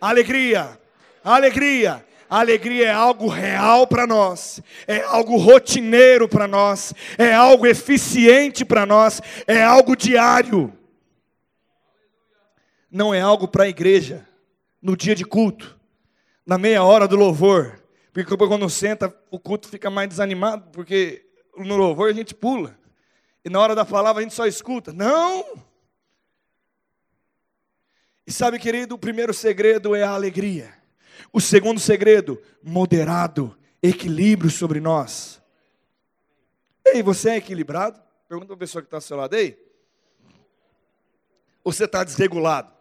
Alegria, 0.00 0.78
alegria. 1.22 2.04
Alegria 2.30 2.86
é 2.86 2.92
algo 2.92 3.26
real 3.26 3.88
para 3.88 4.06
nós, 4.06 4.62
é 4.86 5.00
algo 5.00 5.36
rotineiro 5.36 6.28
para 6.28 6.46
nós, 6.46 6.94
é 7.18 7.34
algo 7.34 7.66
eficiente 7.66 8.64
para 8.64 8.86
nós, 8.86 9.20
é 9.48 9.60
algo 9.60 9.96
diário. 9.96 10.72
Não 12.88 13.12
é 13.12 13.20
algo 13.20 13.48
para 13.48 13.64
a 13.64 13.68
igreja, 13.68 14.24
no 14.80 14.96
dia 14.96 15.16
de 15.16 15.24
culto, 15.24 15.76
na 16.46 16.56
meia 16.56 16.84
hora 16.84 17.08
do 17.08 17.16
louvor, 17.16 17.82
porque 18.12 18.36
quando 18.36 18.70
senta 18.70 19.12
o 19.28 19.38
culto 19.38 19.68
fica 19.68 19.90
mais 19.90 20.08
desanimado, 20.08 20.70
porque 20.70 21.26
no 21.56 21.76
louvor 21.76 22.10
a 22.10 22.14
gente 22.14 22.32
pula, 22.32 22.78
e 23.44 23.50
na 23.50 23.58
hora 23.58 23.74
da 23.74 23.84
palavra 23.84 24.20
a 24.20 24.22
gente 24.22 24.36
só 24.36 24.46
escuta. 24.46 24.92
Não! 24.92 25.68
E 28.30 28.32
sabe, 28.32 28.60
querido, 28.60 28.94
o 28.94 28.98
primeiro 28.98 29.34
segredo 29.34 29.92
é 29.92 30.04
a 30.04 30.10
alegria. 30.10 30.72
O 31.32 31.40
segundo 31.40 31.80
segredo, 31.80 32.40
moderado, 32.62 33.58
equilíbrio 33.82 34.48
sobre 34.48 34.78
nós. 34.78 35.42
Ei, 36.86 37.02
você 37.02 37.30
é 37.30 37.36
equilibrado? 37.38 38.00
Pergunta 38.28 38.46
para 38.46 38.54
a 38.54 38.58
pessoa 38.58 38.82
que 38.82 38.86
está 38.86 38.98
ao 38.98 39.00
seu 39.00 39.16
lado, 39.16 39.34
ei. 39.34 39.58
Ou 41.64 41.72
você 41.72 41.86
está 41.86 42.04
desregulado? 42.04 42.72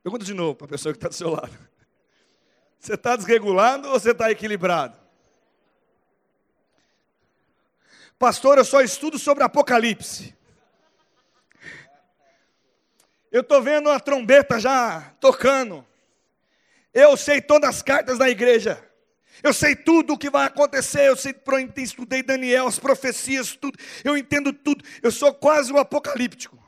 Pergunta 0.00 0.24
de 0.24 0.32
novo 0.32 0.54
para 0.54 0.66
a 0.66 0.70
pessoa 0.70 0.92
que 0.92 0.98
está 0.98 1.08
do 1.08 1.14
seu 1.16 1.30
lado. 1.30 1.58
Você 2.78 2.94
está 2.94 3.16
desregulado 3.16 3.88
ou 3.88 3.98
você 3.98 4.12
está 4.12 4.30
equilibrado? 4.30 4.99
Pastor, 8.20 8.58
eu 8.58 8.66
só 8.66 8.82
estudo 8.82 9.18
sobre 9.18 9.42
Apocalipse. 9.42 10.36
Eu 13.32 13.40
estou 13.40 13.62
vendo 13.62 13.88
a 13.88 13.98
trombeta 13.98 14.60
já 14.60 15.00
tocando. 15.18 15.86
Eu 16.92 17.16
sei 17.16 17.40
todas 17.40 17.70
as 17.70 17.80
cartas 17.80 18.18
da 18.18 18.28
igreja. 18.28 18.86
Eu 19.42 19.54
sei 19.54 19.74
tudo 19.74 20.12
o 20.12 20.18
que 20.18 20.28
vai 20.28 20.46
acontecer. 20.46 21.08
Eu 21.08 21.16
sei, 21.16 21.34
estudei 21.78 22.22
Daniel, 22.22 22.66
as 22.66 22.78
profecias, 22.78 23.56
tudo. 23.56 23.78
Eu 24.04 24.18
entendo 24.18 24.52
tudo. 24.52 24.84
Eu 25.02 25.10
sou 25.10 25.32
quase 25.32 25.72
um 25.72 25.78
apocalíptico. 25.78 26.62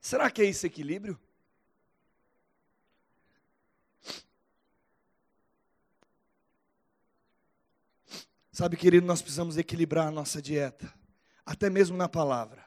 Será 0.00 0.32
que 0.32 0.42
é 0.42 0.46
esse 0.46 0.66
equilíbrio? 0.66 1.16
Sabe, 8.52 8.76
querido, 8.76 9.06
nós 9.06 9.22
precisamos 9.22 9.56
equilibrar 9.56 10.08
a 10.08 10.10
nossa 10.10 10.42
dieta, 10.42 10.92
até 11.44 11.70
mesmo 11.70 11.96
na 11.96 12.06
palavra, 12.06 12.62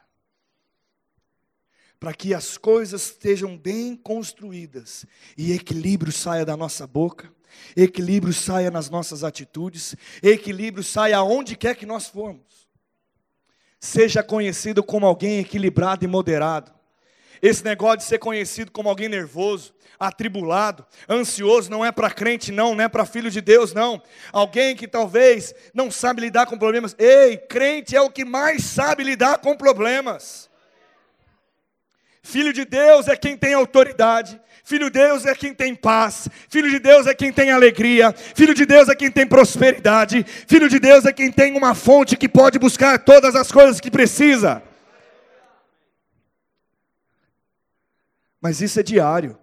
para 2.00 2.12
que 2.12 2.34
as 2.34 2.58
coisas 2.58 3.02
estejam 3.02 3.56
bem 3.56 3.94
construídas 3.94 5.06
e 5.38 5.52
equilíbrio 5.52 6.10
saia 6.10 6.44
da 6.44 6.56
nossa 6.56 6.88
boca, 6.88 7.32
equilíbrio 7.76 8.34
saia 8.34 8.68
nas 8.68 8.90
nossas 8.90 9.22
atitudes, 9.22 9.94
equilíbrio 10.20 10.82
saia 10.82 11.18
aonde 11.18 11.56
quer 11.56 11.76
que 11.76 11.86
nós 11.86 12.08
formos. 12.08 12.68
Seja 13.78 14.24
conhecido 14.24 14.82
como 14.82 15.06
alguém 15.06 15.38
equilibrado 15.38 16.04
e 16.04 16.08
moderado. 16.08 16.75
Esse 17.40 17.64
negócio 17.64 17.98
de 17.98 18.04
ser 18.04 18.18
conhecido 18.18 18.70
como 18.70 18.88
alguém 18.88 19.08
nervoso, 19.08 19.74
atribulado, 19.98 20.86
ansioso, 21.08 21.70
não 21.70 21.84
é 21.84 21.90
para 21.90 22.10
crente, 22.10 22.52
não, 22.52 22.74
não 22.74 22.84
é 22.84 22.88
para 22.88 23.06
filho 23.06 23.30
de 23.30 23.40
Deus, 23.40 23.72
não. 23.72 24.02
Alguém 24.32 24.76
que 24.76 24.86
talvez 24.86 25.54
não 25.72 25.90
sabe 25.90 26.22
lidar 26.22 26.46
com 26.46 26.58
problemas. 26.58 26.94
Ei, 26.98 27.36
crente 27.36 27.96
é 27.96 28.00
o 28.00 28.10
que 28.10 28.24
mais 28.24 28.64
sabe 28.64 29.02
lidar 29.02 29.38
com 29.38 29.56
problemas. 29.56 30.50
Filho 32.22 32.52
de 32.52 32.64
Deus 32.64 33.06
é 33.06 33.16
quem 33.16 33.36
tem 33.36 33.54
autoridade. 33.54 34.40
Filho 34.64 34.90
de 34.90 34.98
Deus 34.98 35.24
é 35.24 35.32
quem 35.32 35.54
tem 35.54 35.76
paz. 35.76 36.28
Filho 36.48 36.68
de 36.68 36.80
Deus 36.80 37.06
é 37.06 37.14
quem 37.14 37.32
tem 37.32 37.52
alegria. 37.52 38.12
Filho 38.12 38.52
de 38.52 38.66
Deus 38.66 38.88
é 38.88 38.96
quem 38.96 39.12
tem 39.12 39.24
prosperidade. 39.24 40.26
Filho 40.48 40.68
de 40.68 40.80
Deus 40.80 41.04
é 41.04 41.12
quem 41.12 41.30
tem 41.30 41.56
uma 41.56 41.72
fonte 41.72 42.16
que 42.16 42.28
pode 42.28 42.58
buscar 42.58 42.98
todas 42.98 43.36
as 43.36 43.52
coisas 43.52 43.80
que 43.80 43.92
precisa. 43.92 44.60
Mas 48.46 48.60
isso 48.60 48.78
é 48.78 48.82
diário. 48.84 49.36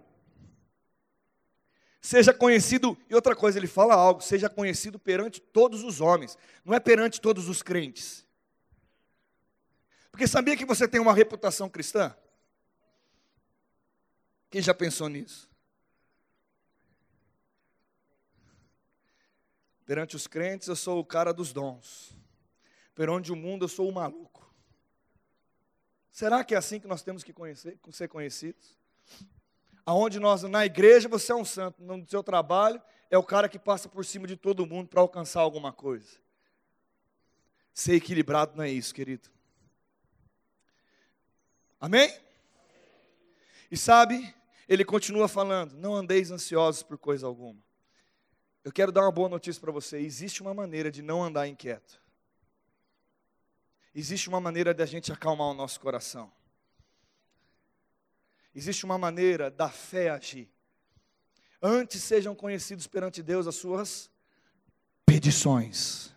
Seja 2.00 2.32
conhecido, 2.32 2.96
e 3.06 3.14
outra 3.14 3.36
coisa, 3.36 3.58
ele 3.58 3.66
fala 3.66 3.92
algo, 3.92 4.22
seja 4.22 4.48
conhecido 4.48 4.98
perante 4.98 5.42
todos 5.42 5.84
os 5.84 6.00
homens, 6.00 6.38
não 6.64 6.72
é 6.72 6.80
perante 6.80 7.20
todos 7.20 7.46
os 7.46 7.62
crentes. 7.62 8.26
Porque 10.10 10.26
sabia 10.26 10.56
que 10.56 10.64
você 10.64 10.88
tem 10.88 11.02
uma 11.02 11.12
reputação 11.12 11.68
cristã? 11.68 12.16
Quem 14.48 14.62
já 14.62 14.72
pensou 14.72 15.10
nisso? 15.10 15.50
Perante 19.84 20.16
os 20.16 20.26
crentes, 20.26 20.68
eu 20.68 20.76
sou 20.76 20.98
o 20.98 21.04
cara 21.04 21.30
dos 21.30 21.52
dons. 21.52 22.16
Perante 22.94 23.30
o 23.30 23.36
mundo, 23.36 23.66
eu 23.66 23.68
sou 23.68 23.86
o 23.86 23.92
maluco. 23.92 24.50
Será 26.10 26.42
que 26.42 26.54
é 26.54 26.56
assim 26.56 26.80
que 26.80 26.88
nós 26.88 27.02
temos 27.02 27.22
que 27.22 27.34
conhecer, 27.34 27.78
ser 27.92 28.08
conhecidos? 28.08 28.82
Aonde 29.86 30.18
nós, 30.18 30.42
na 30.44 30.64
igreja, 30.64 31.08
você 31.08 31.32
é 31.32 31.34
um 31.34 31.44
santo, 31.44 31.82
no 31.82 32.08
seu 32.08 32.22
trabalho, 32.22 32.80
é 33.10 33.18
o 33.18 33.22
cara 33.22 33.48
que 33.48 33.58
passa 33.58 33.88
por 33.88 34.04
cima 34.04 34.26
de 34.26 34.36
todo 34.36 34.66
mundo 34.66 34.88
para 34.88 35.00
alcançar 35.00 35.40
alguma 35.40 35.72
coisa. 35.72 36.18
Ser 37.72 37.94
equilibrado 37.94 38.56
não 38.56 38.64
é 38.64 38.70
isso, 38.70 38.94
querido. 38.94 39.28
Amém? 41.80 42.16
E 43.70 43.76
sabe, 43.76 44.34
ele 44.68 44.84
continua 44.84 45.28
falando: 45.28 45.74
não 45.74 45.94
andeis 45.94 46.30
ansiosos 46.30 46.82
por 46.82 46.96
coisa 46.96 47.26
alguma. 47.26 47.62
Eu 48.64 48.72
quero 48.72 48.90
dar 48.90 49.02
uma 49.02 49.12
boa 49.12 49.28
notícia 49.28 49.60
para 49.60 49.72
você: 49.72 49.98
existe 49.98 50.40
uma 50.40 50.54
maneira 50.54 50.90
de 50.90 51.02
não 51.02 51.22
andar 51.22 51.46
inquieto. 51.46 52.00
Existe 53.94 54.28
uma 54.28 54.40
maneira 54.40 54.72
de 54.72 54.82
a 54.82 54.86
gente 54.86 55.12
acalmar 55.12 55.48
o 55.48 55.54
nosso 55.54 55.78
coração. 55.78 56.32
Existe 58.54 58.84
uma 58.84 58.96
maneira 58.96 59.50
da 59.50 59.68
fé 59.68 60.10
agir. 60.10 60.48
Antes 61.60 62.02
sejam 62.02 62.34
conhecidos 62.34 62.86
perante 62.86 63.22
Deus 63.22 63.46
as 63.46 63.56
suas 63.56 64.10
petições. 65.04 66.14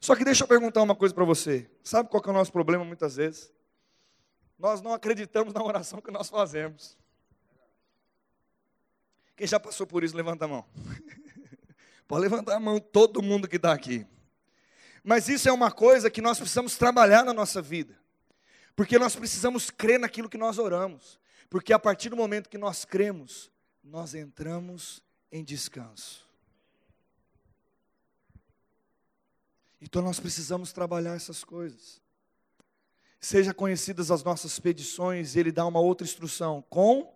Só 0.00 0.14
que 0.14 0.24
deixa 0.24 0.44
eu 0.44 0.48
perguntar 0.48 0.82
uma 0.82 0.94
coisa 0.94 1.14
para 1.14 1.24
você. 1.24 1.68
Sabe 1.82 2.08
qual 2.08 2.22
é 2.24 2.30
o 2.30 2.32
nosso 2.32 2.52
problema 2.52 2.84
muitas 2.84 3.16
vezes? 3.16 3.52
Nós 4.58 4.80
não 4.80 4.92
acreditamos 4.92 5.52
na 5.52 5.62
oração 5.62 6.00
que 6.00 6.10
nós 6.10 6.28
fazemos. 6.28 6.96
Quem 9.34 9.46
já 9.46 9.58
passou 9.58 9.86
por 9.86 10.04
isso, 10.04 10.16
levanta 10.16 10.44
a 10.44 10.48
mão. 10.48 10.64
Pode 12.06 12.20
levantar 12.22 12.56
a 12.56 12.60
mão 12.60 12.78
todo 12.78 13.22
mundo 13.22 13.48
que 13.48 13.56
está 13.56 13.72
aqui. 13.72 14.06
Mas 15.02 15.28
isso 15.28 15.48
é 15.48 15.52
uma 15.52 15.70
coisa 15.70 16.10
que 16.10 16.20
nós 16.20 16.38
precisamos 16.38 16.76
trabalhar 16.76 17.24
na 17.24 17.32
nossa 17.32 17.62
vida. 17.62 17.98
Porque 18.76 18.98
nós 18.98 19.16
precisamos 19.16 19.70
crer 19.70 19.98
naquilo 19.98 20.28
que 20.28 20.36
nós 20.36 20.58
oramos. 20.58 21.18
Porque 21.50 21.72
a 21.72 21.78
partir 21.78 22.08
do 22.08 22.16
momento 22.16 22.48
que 22.48 22.56
nós 22.56 22.84
cremos, 22.84 23.50
nós 23.82 24.14
entramos 24.14 25.02
em 25.32 25.42
descanso. 25.42 26.24
Então 29.80 30.00
nós 30.00 30.20
precisamos 30.20 30.72
trabalhar 30.72 31.16
essas 31.16 31.42
coisas. 31.42 32.00
Seja 33.18 33.52
conhecidas 33.52 34.12
as 34.12 34.22
nossas 34.22 34.60
petições, 34.60 35.34
ele 35.34 35.50
dá 35.50 35.66
uma 35.66 35.80
outra 35.80 36.06
instrução, 36.06 36.62
com 36.70 37.12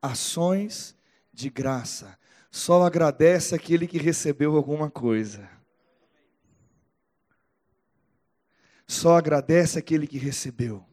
ações 0.00 0.96
de 1.32 1.50
graça. 1.50 2.18
Só 2.50 2.82
agradece 2.82 3.54
aquele 3.54 3.86
que 3.86 3.98
recebeu 3.98 4.56
alguma 4.56 4.90
coisa. 4.90 5.48
Só 8.86 9.16
agradece 9.16 9.78
aquele 9.78 10.06
que 10.06 10.16
recebeu. 10.16 10.85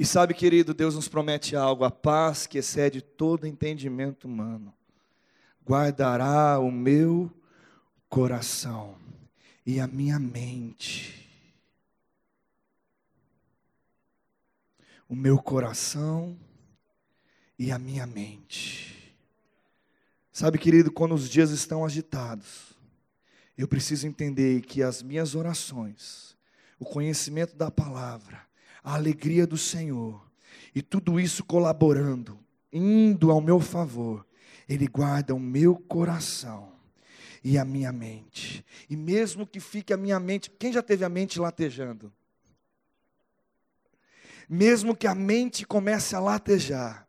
E 0.00 0.06
sabe, 0.06 0.32
querido, 0.32 0.72
Deus 0.72 0.94
nos 0.94 1.08
promete 1.08 1.54
algo: 1.54 1.84
a 1.84 1.90
paz 1.90 2.46
que 2.46 2.56
excede 2.56 3.02
todo 3.02 3.46
entendimento 3.46 4.24
humano, 4.24 4.72
guardará 5.62 6.58
o 6.58 6.72
meu 6.72 7.30
coração 8.08 8.96
e 9.66 9.78
a 9.78 9.86
minha 9.86 10.18
mente. 10.18 11.28
O 15.06 15.14
meu 15.14 15.36
coração 15.36 16.34
e 17.58 17.70
a 17.70 17.78
minha 17.78 18.06
mente. 18.06 19.14
Sabe, 20.32 20.56
querido, 20.56 20.90
quando 20.90 21.14
os 21.14 21.28
dias 21.28 21.50
estão 21.50 21.84
agitados, 21.84 22.72
eu 23.54 23.68
preciso 23.68 24.06
entender 24.06 24.62
que 24.62 24.82
as 24.82 25.02
minhas 25.02 25.34
orações, 25.34 26.34
o 26.78 26.86
conhecimento 26.86 27.54
da 27.54 27.70
palavra, 27.70 28.48
a 28.82 28.94
alegria 28.94 29.46
do 29.46 29.58
Senhor, 29.58 30.20
e 30.74 30.82
tudo 30.82 31.18
isso 31.18 31.44
colaborando, 31.44 32.38
indo 32.72 33.30
ao 33.30 33.40
meu 33.40 33.60
favor, 33.60 34.26
Ele 34.68 34.86
guarda 34.86 35.34
o 35.34 35.40
meu 35.40 35.76
coração 35.76 36.72
e 37.42 37.58
a 37.58 37.64
minha 37.64 37.92
mente. 37.92 38.64
E 38.88 38.96
mesmo 38.96 39.46
que 39.46 39.60
fique 39.60 39.92
a 39.92 39.96
minha 39.96 40.20
mente, 40.20 40.50
quem 40.50 40.72
já 40.72 40.82
teve 40.82 41.04
a 41.04 41.08
mente 41.08 41.40
latejando? 41.40 42.12
Mesmo 44.48 44.96
que 44.96 45.06
a 45.06 45.14
mente 45.14 45.64
comece 45.64 46.14
a 46.16 46.20
latejar, 46.20 47.06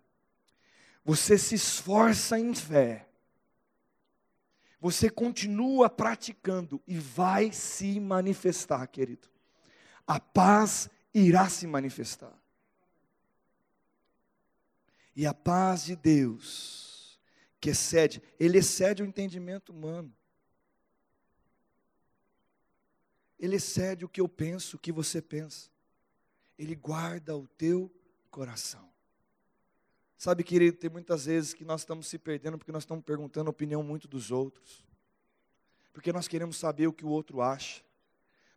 você 1.03 1.37
se 1.37 1.55
esforça 1.55 2.39
em 2.39 2.53
fé, 2.53 3.07
você 4.79 5.09
continua 5.09 5.89
praticando 5.89 6.81
e 6.87 6.97
vai 6.97 7.51
se 7.51 7.99
manifestar, 7.99 8.85
querido. 8.87 9.27
A 10.07 10.19
paz 10.19 10.89
irá 11.13 11.49
se 11.49 11.67
manifestar. 11.67 12.33
E 15.15 15.25
a 15.25 15.33
paz 15.33 15.83
de 15.85 15.95
Deus, 15.95 17.19
que 17.59 17.69
excede, 17.69 18.23
ele 18.39 18.57
excede 18.57 19.03
o 19.03 19.05
entendimento 19.05 19.71
humano. 19.71 20.13
Ele 23.37 23.55
excede 23.55 24.05
o 24.05 24.09
que 24.09 24.21
eu 24.21 24.29
penso, 24.29 24.77
o 24.77 24.79
que 24.79 24.91
você 24.91 25.21
pensa. 25.21 25.69
Ele 26.57 26.75
guarda 26.75 27.35
o 27.35 27.47
teu 27.47 27.91
coração. 28.29 28.89
Sabe, 30.17 30.43
querido, 30.43 30.77
tem 30.77 30.89
muitas 30.89 31.25
vezes 31.25 31.53
que 31.53 31.65
nós 31.65 31.81
estamos 31.81 32.07
se 32.07 32.19
perdendo 32.19 32.55
porque 32.55 32.71
nós 32.71 32.83
estamos 32.83 33.03
perguntando 33.03 33.47
a 33.47 33.51
opinião 33.51 33.81
muito 33.81 34.07
dos 34.07 34.29
outros. 34.29 34.85
Porque 35.91 36.13
nós 36.13 36.27
queremos 36.27 36.57
saber 36.57 36.85
o 36.85 36.93
que 36.93 37.03
o 37.03 37.09
outro 37.09 37.41
acha. 37.41 37.83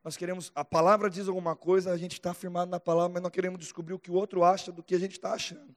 Nós 0.05 0.19
queremos, 0.19 0.53
a 0.55 0.63
palavra 0.63 1.09
diz 1.09 1.27
alguma 1.27 1.57
coisa, 1.57 1.91
a 1.91 1.97
gente 1.97 2.13
está 2.13 2.33
afirmado 2.33 2.71
na 2.71 2.79
palavra, 2.79 3.15
mas 3.15 3.23
nós 3.23 3.33
queremos 3.33 3.59
descobrir 3.59 3.95
o 3.95 3.99
que 3.99 4.11
o 4.11 4.15
outro 4.15 4.45
acha 4.45 4.71
do 4.71 4.83
que 4.83 4.95
a 4.95 4.99
gente 4.99 5.13
está 5.13 5.33
achando. 5.33 5.75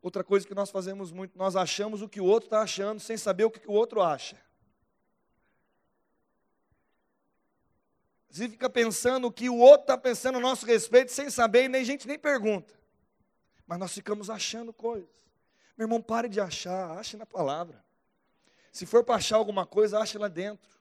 Outra 0.00 0.22
coisa 0.22 0.46
que 0.46 0.54
nós 0.54 0.70
fazemos 0.70 1.10
muito, 1.10 1.36
nós 1.36 1.56
achamos 1.56 2.02
o 2.02 2.08
que 2.08 2.20
o 2.20 2.24
outro 2.24 2.46
está 2.46 2.60
achando, 2.60 3.00
sem 3.00 3.16
saber 3.16 3.44
o 3.44 3.50
que 3.50 3.68
o 3.68 3.72
outro 3.72 4.00
acha. 4.00 4.40
Você 8.30 8.48
fica 8.48 8.70
pensando 8.70 9.26
o 9.26 9.32
que 9.32 9.50
o 9.50 9.56
outro 9.56 9.82
está 9.82 9.98
pensando 9.98 10.38
a 10.38 10.40
nosso 10.40 10.64
respeito, 10.64 11.10
sem 11.10 11.30
saber, 11.30 11.64
e 11.64 11.68
nem 11.68 11.80
a 11.80 11.84
gente 11.84 12.06
nem 12.06 12.16
pergunta. 12.16 12.78
Mas 13.66 13.76
nós 13.80 13.92
ficamos 13.92 14.30
achando 14.30 14.72
coisas. 14.72 15.10
Meu 15.76 15.86
irmão, 15.86 16.00
pare 16.00 16.28
de 16.28 16.40
achar, 16.40 16.96
ache 16.96 17.16
na 17.16 17.26
palavra. 17.26 17.84
Se 18.70 18.86
for 18.86 19.02
para 19.02 19.16
achar 19.16 19.36
alguma 19.36 19.66
coisa, 19.66 19.98
ache 19.98 20.16
lá 20.16 20.28
dentro. 20.28 20.77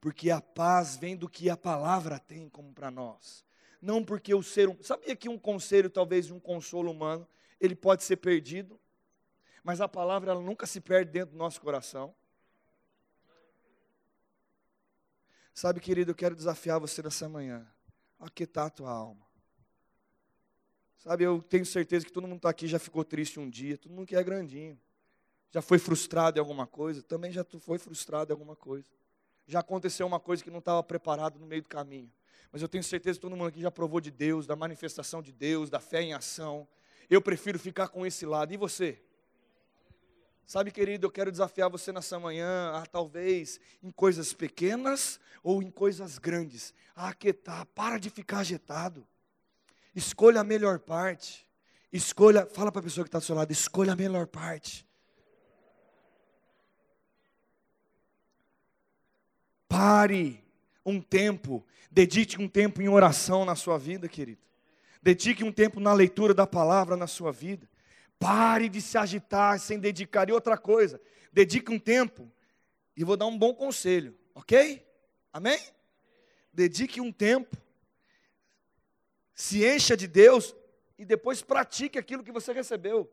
Porque 0.00 0.30
a 0.30 0.40
paz 0.40 0.96
vem 0.96 1.16
do 1.16 1.28
que 1.28 1.50
a 1.50 1.56
palavra 1.56 2.18
tem 2.18 2.48
como 2.48 2.72
para 2.72 2.90
nós. 2.90 3.44
Não 3.80 4.04
porque 4.04 4.34
o 4.34 4.42
ser 4.42 4.68
humano. 4.68 4.84
Sabia 4.84 5.14
que 5.16 5.28
um 5.28 5.38
conselho, 5.38 5.90
talvez 5.90 6.30
um 6.30 6.40
consolo 6.40 6.90
humano, 6.90 7.26
ele 7.60 7.74
pode 7.74 8.04
ser 8.04 8.16
perdido, 8.16 8.78
mas 9.62 9.80
a 9.80 9.88
palavra 9.88 10.32
ela 10.32 10.40
nunca 10.40 10.66
se 10.66 10.80
perde 10.80 11.10
dentro 11.10 11.32
do 11.32 11.38
nosso 11.38 11.60
coração. 11.60 12.14
Sabe, 15.52 15.80
querido, 15.80 16.12
eu 16.12 16.14
quero 16.14 16.36
desafiar 16.36 16.78
você 16.78 17.02
nessa 17.02 17.28
manhã. 17.28 17.66
Aquietar 18.20 18.66
a 18.66 18.70
tua 18.70 18.90
alma. 18.90 19.26
Sabe, 20.98 21.24
eu 21.24 21.42
tenho 21.42 21.66
certeza 21.66 22.04
que 22.04 22.12
todo 22.12 22.26
mundo 22.26 22.38
está 22.38 22.50
aqui 22.50 22.66
já 22.66 22.78
ficou 22.78 23.04
triste 23.04 23.40
um 23.40 23.48
dia, 23.48 23.78
todo 23.78 23.92
mundo 23.92 24.06
que 24.06 24.16
é 24.16 24.22
grandinho. 24.22 24.78
Já 25.50 25.62
foi 25.62 25.78
frustrado 25.78 26.38
em 26.38 26.40
alguma 26.40 26.66
coisa, 26.66 27.02
também 27.02 27.32
já 27.32 27.44
foi 27.60 27.78
frustrado 27.78 28.30
em 28.30 28.34
alguma 28.34 28.54
coisa. 28.54 28.88
Já 29.48 29.60
aconteceu 29.60 30.06
uma 30.06 30.20
coisa 30.20 30.44
que 30.44 30.50
não 30.50 30.58
estava 30.58 30.82
preparado 30.82 31.38
no 31.38 31.46
meio 31.46 31.62
do 31.62 31.68
caminho. 31.68 32.12
Mas 32.52 32.60
eu 32.60 32.68
tenho 32.68 32.84
certeza 32.84 33.18
que 33.18 33.22
todo 33.22 33.34
mundo 33.34 33.48
aqui 33.48 33.62
já 33.62 33.70
provou 33.70 33.98
de 33.98 34.10
Deus, 34.10 34.46
da 34.46 34.54
manifestação 34.54 35.22
de 35.22 35.32
Deus, 35.32 35.70
da 35.70 35.80
fé 35.80 36.02
em 36.02 36.12
ação. 36.12 36.68
Eu 37.08 37.22
prefiro 37.22 37.58
ficar 37.58 37.88
com 37.88 38.04
esse 38.04 38.26
lado. 38.26 38.52
E 38.52 38.58
você? 38.58 39.02
Sabe, 40.46 40.70
querido, 40.70 41.06
eu 41.06 41.10
quero 41.10 41.30
desafiar 41.30 41.70
você 41.70 41.92
nessa 41.92 42.18
manhã, 42.18 42.72
a 42.72 42.84
talvez 42.84 43.58
em 43.82 43.90
coisas 43.90 44.32
pequenas 44.32 45.18
ou 45.42 45.62
em 45.62 45.70
coisas 45.70 46.18
grandes, 46.18 46.74
a 46.94 47.08
aquietar, 47.08 47.66
para 47.74 47.98
de 47.98 48.10
ficar 48.10 48.40
agitado. 48.40 49.06
Escolha 49.94 50.40
a 50.40 50.44
melhor 50.44 50.78
parte. 50.78 51.46
Escolha, 51.92 52.46
fala 52.46 52.70
para 52.70 52.80
a 52.80 52.84
pessoa 52.84 53.04
que 53.04 53.08
está 53.08 53.18
do 53.18 53.24
seu 53.24 53.34
lado, 53.34 53.50
escolha 53.50 53.92
a 53.92 53.96
melhor 53.96 54.26
parte. 54.26 54.87
Pare 59.68 60.42
um 60.84 61.00
tempo, 61.00 61.64
dedique 61.90 62.40
um 62.40 62.48
tempo 62.48 62.80
em 62.80 62.88
oração 62.88 63.44
na 63.44 63.54
sua 63.54 63.78
vida, 63.78 64.08
querido. 64.08 64.40
Dedique 65.02 65.44
um 65.44 65.52
tempo 65.52 65.78
na 65.78 65.92
leitura 65.92 66.32
da 66.32 66.46
palavra 66.46 66.96
na 66.96 67.06
sua 67.06 67.30
vida. 67.30 67.68
Pare 68.18 68.68
de 68.68 68.80
se 68.80 68.98
agitar 68.98 69.60
sem 69.60 69.78
dedicar. 69.78 70.28
E 70.28 70.32
outra 70.32 70.56
coisa, 70.56 71.00
dedique 71.32 71.70
um 71.70 71.78
tempo, 71.78 72.30
e 72.96 73.04
vou 73.04 73.16
dar 73.16 73.26
um 73.26 73.38
bom 73.38 73.54
conselho, 73.54 74.16
ok? 74.34 74.84
Amém? 75.32 75.60
Dedique 76.52 77.00
um 77.00 77.12
tempo, 77.12 77.56
se 79.34 79.64
encha 79.64 79.96
de 79.96 80.08
Deus 80.08 80.56
e 80.98 81.04
depois 81.04 81.40
pratique 81.40 81.96
aquilo 81.96 82.24
que 82.24 82.32
você 82.32 82.52
recebeu. 82.52 83.08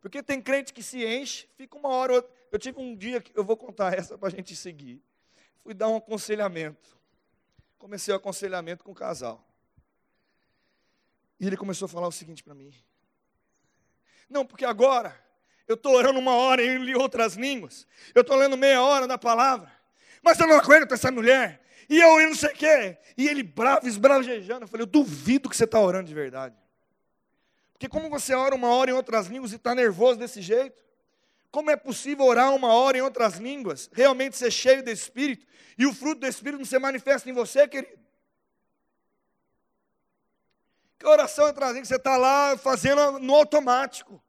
Porque 0.00 0.20
tem 0.20 0.42
crente 0.42 0.72
que 0.72 0.82
se 0.82 1.06
enche, 1.06 1.46
fica 1.56 1.78
uma 1.78 1.90
hora. 1.90 2.24
Eu 2.52 2.58
tive 2.58 2.78
um 2.78 2.94
dia 2.94 3.18
que 3.20 3.32
eu 3.34 3.42
vou 3.42 3.56
contar 3.56 3.94
essa 3.98 4.18
para 4.18 4.28
a 4.28 4.30
gente 4.30 4.54
seguir. 4.54 5.02
Fui 5.62 5.72
dar 5.72 5.88
um 5.88 5.96
aconselhamento. 5.96 7.00
Comecei 7.78 8.12
o 8.12 8.16
aconselhamento 8.16 8.84
com 8.84 8.92
o 8.92 8.94
casal. 8.94 9.44
E 11.40 11.46
ele 11.46 11.56
começou 11.56 11.86
a 11.86 11.88
falar 11.88 12.06
o 12.06 12.12
seguinte 12.12 12.44
para 12.44 12.54
mim: 12.54 12.72
Não, 14.28 14.46
porque 14.46 14.64
agora 14.64 15.18
eu 15.66 15.74
estou 15.74 15.94
orando 15.94 16.18
uma 16.18 16.34
hora 16.34 16.62
e 16.62 16.76
li 16.78 16.94
outras 16.94 17.34
línguas, 17.34 17.86
eu 18.14 18.20
estou 18.20 18.36
lendo 18.36 18.56
meia 18.56 18.82
hora 18.82 19.08
da 19.08 19.16
palavra, 19.16 19.72
mas 20.22 20.38
eu 20.38 20.46
não 20.46 20.56
aguento 20.56 20.92
essa 20.92 21.10
mulher, 21.10 21.60
e 21.88 21.98
eu 22.00 22.20
e 22.20 22.26
não 22.26 22.34
sei 22.34 22.50
o 22.50 22.54
quê. 22.54 22.98
E 23.16 23.26
ele 23.26 23.42
bravo, 23.42 23.88
esbravejando. 23.88 24.64
Eu 24.64 24.68
falei: 24.68 24.82
Eu 24.82 24.86
duvido 24.86 25.48
que 25.48 25.56
você 25.56 25.64
está 25.64 25.80
orando 25.80 26.06
de 26.06 26.14
verdade. 26.14 26.54
Porque 27.72 27.88
como 27.88 28.08
você 28.08 28.34
ora 28.34 28.54
uma 28.54 28.68
hora 28.68 28.90
em 28.90 28.94
outras 28.94 29.26
línguas 29.26 29.52
e 29.52 29.56
está 29.56 29.74
nervoso 29.74 30.18
desse 30.20 30.40
jeito? 30.40 30.80
Como 31.52 31.70
é 31.70 31.76
possível 31.76 32.24
orar 32.24 32.52
uma 32.54 32.72
hora 32.72 32.96
em 32.96 33.02
outras 33.02 33.34
línguas, 33.34 33.90
realmente 33.92 34.38
ser 34.38 34.50
cheio 34.50 34.82
do 34.82 34.90
Espírito, 34.90 35.46
e 35.78 35.84
o 35.84 35.92
fruto 35.92 36.22
do 36.22 36.26
Espírito 36.26 36.58
não 36.58 36.64
se 36.64 36.78
manifesta 36.78 37.28
em 37.28 37.34
você, 37.34 37.68
querido? 37.68 38.00
Que 40.98 41.06
oração 41.06 41.46
é 41.48 41.52
trazer 41.52 41.82
que 41.82 41.86
você 41.86 41.96
está 41.96 42.16
lá 42.16 42.56
fazendo 42.56 43.18
no 43.18 43.34
automático. 43.34 44.22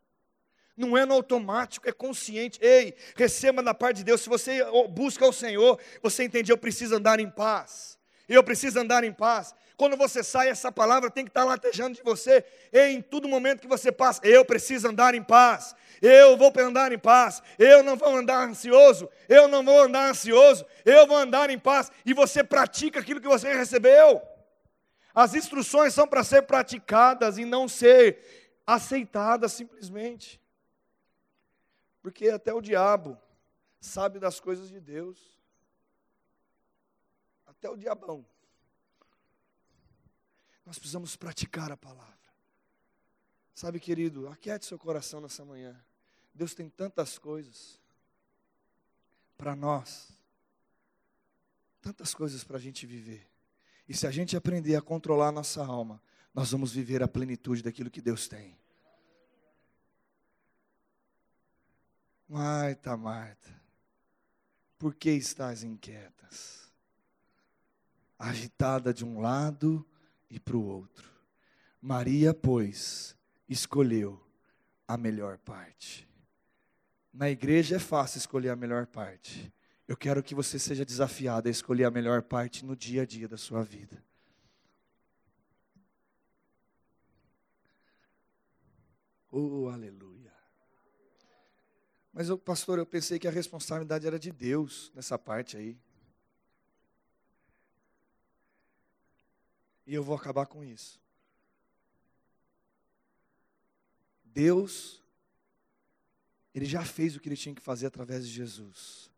Não 0.76 0.98
é 0.98 1.06
no 1.06 1.14
automático, 1.14 1.88
é 1.88 1.94
consciente. 1.94 2.60
Ei, 2.62 2.96
receba 3.16 3.62
da 3.62 3.76
parte 3.76 3.98
de 3.98 4.04
Deus. 4.04 4.22
Se 4.22 4.28
você 4.28 4.60
busca 4.90 5.26
o 5.26 5.32
Senhor, 5.32 5.80
você 6.02 6.24
entende, 6.24 6.52
eu 6.52 6.58
preciso 6.58 6.96
andar 6.96 7.20
em 7.20 7.30
paz. 7.30 7.98
Eu 8.28 8.44
preciso 8.44 8.80
andar 8.80 9.04
em 9.04 9.14
paz. 9.14 9.54
Quando 9.76 9.98
você 9.98 10.24
sai, 10.24 10.50
essa 10.50 10.72
palavra 10.72 11.10
tem 11.10 11.26
que 11.26 11.30
estar 11.30 11.44
latejando 11.44 11.96
de 11.96 12.04
você. 12.04 12.46
Em 12.72 13.02
todo 13.02 13.28
momento 13.28 13.62
que 13.62 13.68
você 13.68 13.92
passa, 13.92 14.26
eu 14.26 14.46
preciso 14.46 14.88
andar 14.88 15.16
em 15.16 15.24
paz. 15.24 15.76
Eu 16.02 16.38
vou 16.38 16.54
andar 16.60 16.92
em 16.92 17.00
paz. 17.00 17.42
Eu 17.58 17.82
não 17.82 17.96
vou 17.96 18.16
andar 18.16 18.48
ansioso. 18.48 19.10
Eu 19.28 19.48
não 19.48 19.64
vou 19.64 19.82
andar 19.82 20.10
ansioso. 20.10 20.66
Eu 20.86 21.08
vou 21.08 21.18
andar 21.18 21.50
em 21.50 21.58
paz. 21.58 21.92
E 22.06 22.14
você 22.14 22.44
pratica 22.44 23.00
aquilo 23.00 23.22
que 23.22 23.28
você 23.28 23.54
recebeu. 23.54 24.22
As 25.14 25.34
instruções 25.34 25.94
são 25.94 26.08
para 26.08 26.24
ser 26.24 26.44
praticadas 26.44 27.38
e 27.38 27.46
não 27.46 27.68
ser 27.68 28.60
aceitadas 28.66 29.54
simplesmente. 29.54 30.42
Porque 32.02 32.30
até 32.30 32.54
o 32.54 32.62
diabo 32.62 33.18
sabe 33.80 34.20
das 34.20 34.40
coisas 34.40 34.70
de 34.70 34.80
Deus. 34.80 35.20
Até 37.46 37.70
o 37.70 37.78
diabão. 37.78 38.26
Nós 40.66 40.80
precisamos 40.80 41.16
praticar 41.16 41.72
a 41.72 41.78
palavra. 41.78 42.14
Sabe, 43.54 43.80
querido, 43.80 44.28
aquiete 44.28 44.66
seu 44.66 44.80
coração 44.80 45.22
nessa 45.22 45.46
manhã. 45.46 45.76
Deus 46.34 46.54
tem 46.54 46.70
tantas 46.70 47.18
coisas 47.18 47.80
para 49.38 49.56
nós, 49.56 50.12
tantas 51.82 52.14
coisas 52.14 52.44
para 52.44 52.58
a 52.58 52.60
gente 52.60 52.86
viver. 52.86 53.28
E 53.88 53.94
se 53.94 54.08
a 54.08 54.12
gente 54.12 54.36
aprender 54.36 54.76
a 54.76 54.82
controlar 54.82 55.28
a 55.28 55.32
nossa 55.32 55.64
alma, 55.64 56.02
nós 56.34 56.52
vamos 56.52 56.72
viver 56.72 57.04
a 57.04 57.08
plenitude 57.08 57.62
daquilo 57.62 57.92
que 57.92 58.02
Deus 58.02 58.28
tem. 58.28 58.58
Marta, 62.28 62.98
Marta, 62.98 63.62
por 64.80 64.96
que 64.96 65.12
estás 65.12 65.62
inquietas? 65.62 66.72
Agitada 68.18 68.94
de 68.94 69.06
um 69.06 69.20
lado 69.20 69.86
e 70.34 70.40
para 70.40 70.58
o 70.58 70.66
outro. 70.66 71.12
Maria, 71.80 72.34
pois, 72.34 73.16
escolheu 73.48 74.20
a 74.88 74.98
melhor 74.98 75.38
parte. 75.38 76.08
Na 77.14 77.30
igreja 77.30 77.76
é 77.76 77.80
fácil 77.80 78.18
escolher 78.18 78.50
a 78.50 78.56
melhor 78.56 78.88
parte. 78.88 79.54
Eu 79.88 79.96
quero 79.96 80.24
que 80.24 80.34
você 80.34 80.58
seja 80.58 80.84
desafiado 80.84 81.48
a 81.48 81.52
escolher 81.52 81.84
a 81.84 81.92
melhor 81.92 82.24
parte 82.24 82.66
no 82.66 82.76
dia 82.76 83.04
a 83.04 83.06
dia 83.06 83.28
da 83.28 83.38
sua 83.38 83.64
vida. 83.64 84.04
Oh, 89.30 89.70
aleluia. 89.70 90.34
Mas, 92.12 92.30
pastor, 92.44 92.80
eu 92.80 92.86
pensei 92.86 93.20
que 93.20 93.28
a 93.28 93.32
responsabilidade 93.32 94.08
era 94.08 94.18
de 94.18 94.32
Deus 94.32 94.92
nessa 94.96 95.18
parte 95.18 95.58
aí. 95.58 95.78
E 99.86 99.94
eu 99.94 100.04
vou 100.04 100.16
acabar 100.16 100.46
com 100.46 100.64
isso. 100.64 101.00
Deus, 104.24 105.02
Ele 106.54 106.66
já 106.66 106.84
fez 106.84 107.16
o 107.16 107.20
que 107.20 107.30
Ele 107.30 107.38
tinha 107.38 107.54
que 107.54 107.62
fazer 107.62 107.88
através 107.88 108.28
de 108.28 108.34
Jesus 108.34 109.14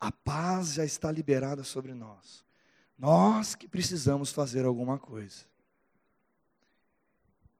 a 0.00 0.12
paz 0.12 0.74
já 0.74 0.84
está 0.84 1.10
liberada 1.10 1.64
sobre 1.64 1.92
nós. 1.92 2.44
Nós 2.96 3.54
que 3.54 3.68
precisamos 3.68 4.30
fazer 4.30 4.64
alguma 4.64 4.98
coisa. 4.98 5.44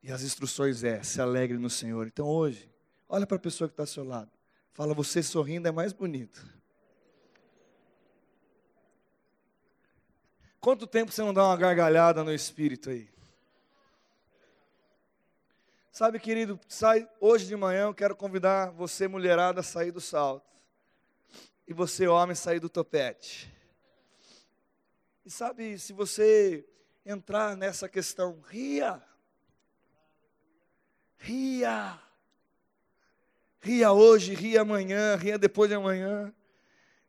E 0.03 0.13
as 0.13 0.23
instruções 0.23 0.85
é: 0.85 1.03
se 1.03 1.21
alegre 1.21 1.59
no 1.59 1.71
Senhor. 1.71 2.07
Então 2.07 2.27
hoje, 2.27 2.71
olha 3.09 3.27
para 3.27 3.37
a 3.37 3.41
pessoa 3.41 3.69
que 3.69 3.73
está 3.73 3.83
ao 3.83 3.89
seu 3.89 4.05
lado. 4.05 4.31
Fala, 4.73 4.95
você 4.95 5.23
sorrindo 5.23 5.67
é 5.67 5.73
mais 5.73 5.93
bonito. 5.93 6.47
Quanto 10.61 10.87
tempo 10.87 11.13
você 11.13 11.23
não 11.23 11.33
dá 11.33 11.45
uma 11.45 11.57
gargalhada 11.57 12.25
no 12.25 12.33
espírito 12.33 12.91
aí? 12.91 13.09
Sabe, 15.93 16.19
querido, 16.19 16.59
sai 16.69 17.09
hoje 17.21 17.47
de 17.47 17.57
manhã 17.57 17.83
eu 17.83 17.95
quero 17.95 18.15
convidar 18.17 18.71
você, 18.71 19.09
mulherada, 19.09 19.61
a 19.61 19.65
sair 19.65 19.93
do 19.93 20.01
salto. 20.01 20.47
e 21.67 21.73
você, 21.73 22.09
homem, 22.09 22.35
sair 22.35 22.61
do 22.61 22.69
topete. 22.69 23.53
E 25.25 25.31
sabe, 25.31 25.79
se 25.79 25.93
você 25.93 26.67
entrar 27.05 27.57
nessa 27.57 27.89
questão, 27.89 28.41
ria. 28.49 29.03
Ria. 31.19 32.01
Ria 33.61 33.93
hoje, 33.93 34.35
ria 34.35 34.63
amanhã, 34.63 35.15
ria 35.17 35.37
depois 35.37 35.69
de 35.69 35.75
amanhã. 35.75 36.33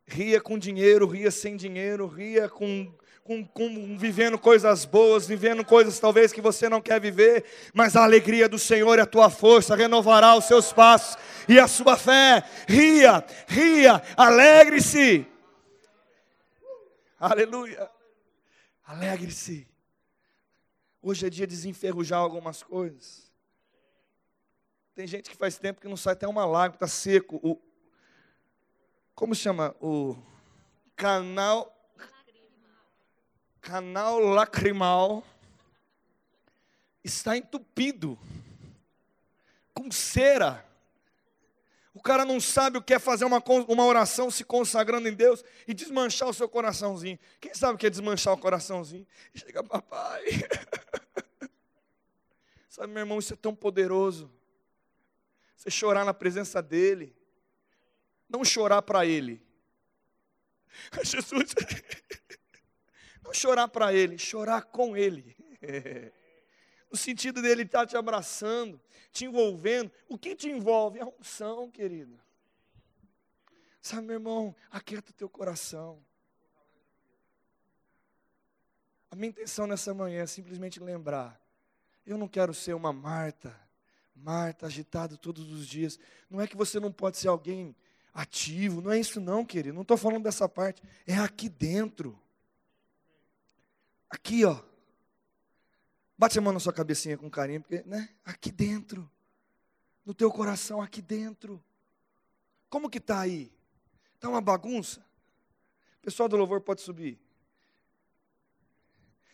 Ria 0.06 0.40
com 0.40 0.58
dinheiro, 0.58 1.06
ria 1.06 1.30
sem 1.30 1.56
dinheiro, 1.56 2.06
ria 2.06 2.48
com 2.48 2.92
com, 3.30 3.46
com, 3.46 3.96
vivendo 3.96 4.36
coisas 4.36 4.84
boas, 4.84 5.24
vivendo 5.24 5.64
coisas 5.64 6.00
talvez 6.00 6.32
que 6.32 6.40
você 6.40 6.68
não 6.68 6.80
quer 6.80 7.00
viver, 7.00 7.44
mas 7.72 7.94
a 7.94 8.02
alegria 8.02 8.48
do 8.48 8.58
Senhor 8.58 8.98
e 8.98 9.02
a 9.02 9.06
tua 9.06 9.30
força 9.30 9.76
renovará 9.76 10.34
os 10.34 10.46
seus 10.46 10.72
passos 10.72 11.16
e 11.48 11.56
a 11.56 11.68
sua 11.68 11.96
fé. 11.96 12.42
Ria, 12.66 13.24
ria, 13.46 14.02
alegre-se. 14.16 15.24
Aleluia. 17.20 17.88
Alegre-se. 18.84 19.68
Hoje 21.00 21.28
é 21.28 21.30
dia 21.30 21.46
de 21.46 21.54
desenferrujar 21.54 22.18
algumas 22.18 22.64
coisas. 22.64 23.30
Tem 24.92 25.06
gente 25.06 25.30
que 25.30 25.36
faz 25.36 25.56
tempo 25.56 25.80
que 25.80 25.86
não 25.86 25.96
sai 25.96 26.14
até 26.14 26.26
uma 26.26 26.44
lágrima, 26.44 26.74
está 26.74 26.88
seco. 26.88 27.38
O, 27.44 27.62
como 29.14 29.36
chama? 29.36 29.72
O 29.80 30.16
canal 30.96 31.79
canal 33.70 34.18
lacrimal 34.18 35.24
está 37.04 37.36
entupido 37.36 38.18
com 39.72 39.92
cera. 39.92 40.66
O 41.94 42.02
cara 42.02 42.24
não 42.24 42.40
sabe 42.40 42.78
o 42.78 42.82
que 42.82 42.94
é 42.94 42.98
fazer 42.98 43.24
uma, 43.24 43.40
uma 43.68 43.84
oração 43.84 44.28
se 44.28 44.42
consagrando 44.42 45.06
em 45.06 45.14
Deus 45.14 45.44
e 45.68 45.72
desmanchar 45.72 46.28
o 46.28 46.34
seu 46.34 46.48
coraçãozinho. 46.48 47.16
Quem 47.40 47.54
sabe 47.54 47.74
o 47.74 47.78
que 47.78 47.86
é 47.86 47.90
desmanchar 47.90 48.34
o 48.34 48.38
coraçãozinho? 48.38 49.06
Chega, 49.32 49.62
papai. 49.62 50.24
sabe, 52.68 52.92
meu 52.92 53.02
irmão, 53.02 53.20
isso 53.20 53.34
é 53.34 53.36
tão 53.36 53.54
poderoso. 53.54 54.28
Você 55.56 55.70
chorar 55.70 56.04
na 56.04 56.12
presença 56.12 56.60
dEle. 56.60 57.14
Não 58.28 58.44
chorar 58.44 58.82
para 58.82 59.06
Ele. 59.06 59.40
Jesus. 61.04 61.54
Chorar 63.32 63.68
para 63.68 63.92
Ele, 63.92 64.18
chorar 64.18 64.62
com 64.62 64.96
Ele. 64.96 65.36
No 66.90 66.98
sentido 66.98 67.40
dele 67.40 67.62
estar 67.62 67.86
te 67.86 67.96
abraçando, 67.96 68.80
te 69.12 69.24
envolvendo. 69.24 69.92
O 70.08 70.18
que 70.18 70.34
te 70.34 70.48
envolve? 70.48 70.98
A 70.98 71.06
unção, 71.06 71.70
querido. 71.70 72.18
Sabe, 73.80 74.08
meu 74.08 74.14
irmão, 74.14 74.54
aquieta 74.72 75.12
o 75.12 75.14
teu 75.14 75.28
coração. 75.28 76.04
A 79.10 79.16
minha 79.16 79.28
intenção 79.28 79.66
nessa 79.66 79.94
manhã 79.94 80.22
é 80.22 80.26
simplesmente 80.26 80.80
lembrar. 80.80 81.40
Eu 82.04 82.18
não 82.18 82.28
quero 82.28 82.52
ser 82.52 82.74
uma 82.74 82.92
Marta, 82.92 83.58
Marta 84.14 84.66
agitado 84.66 85.16
todos 85.16 85.50
os 85.50 85.66
dias. 85.66 85.98
Não 86.28 86.40
é 86.40 86.46
que 86.46 86.56
você 86.56 86.78
não 86.78 86.92
pode 86.92 87.18
ser 87.18 87.28
alguém 87.28 87.74
ativo, 88.12 88.80
não 88.80 88.90
é 88.90 88.98
isso 88.98 89.20
não, 89.20 89.44
querido. 89.44 89.74
Não 89.74 89.82
estou 89.82 89.96
falando 89.96 90.24
dessa 90.24 90.48
parte. 90.48 90.82
É 91.06 91.16
aqui 91.16 91.48
dentro. 91.48 92.20
Aqui, 94.10 94.44
ó. 94.44 94.60
Bate 96.18 96.38
a 96.38 96.42
mão 96.42 96.52
na 96.52 96.60
sua 96.60 96.72
cabecinha 96.72 97.16
com 97.16 97.30
carinho, 97.30 97.62
porque, 97.62 97.82
né? 97.86 98.08
Aqui 98.24 98.50
dentro. 98.50 99.08
No 100.04 100.12
teu 100.12 100.30
coração, 100.30 100.82
aqui 100.82 101.00
dentro. 101.00 101.62
Como 102.68 102.90
que 102.90 102.98
está 102.98 103.20
aí? 103.20 103.52
Está 104.16 104.28
uma 104.28 104.40
bagunça? 104.40 105.04
Pessoal 106.02 106.28
do 106.28 106.36
louvor 106.36 106.60
pode 106.60 106.80
subir. 106.80 107.18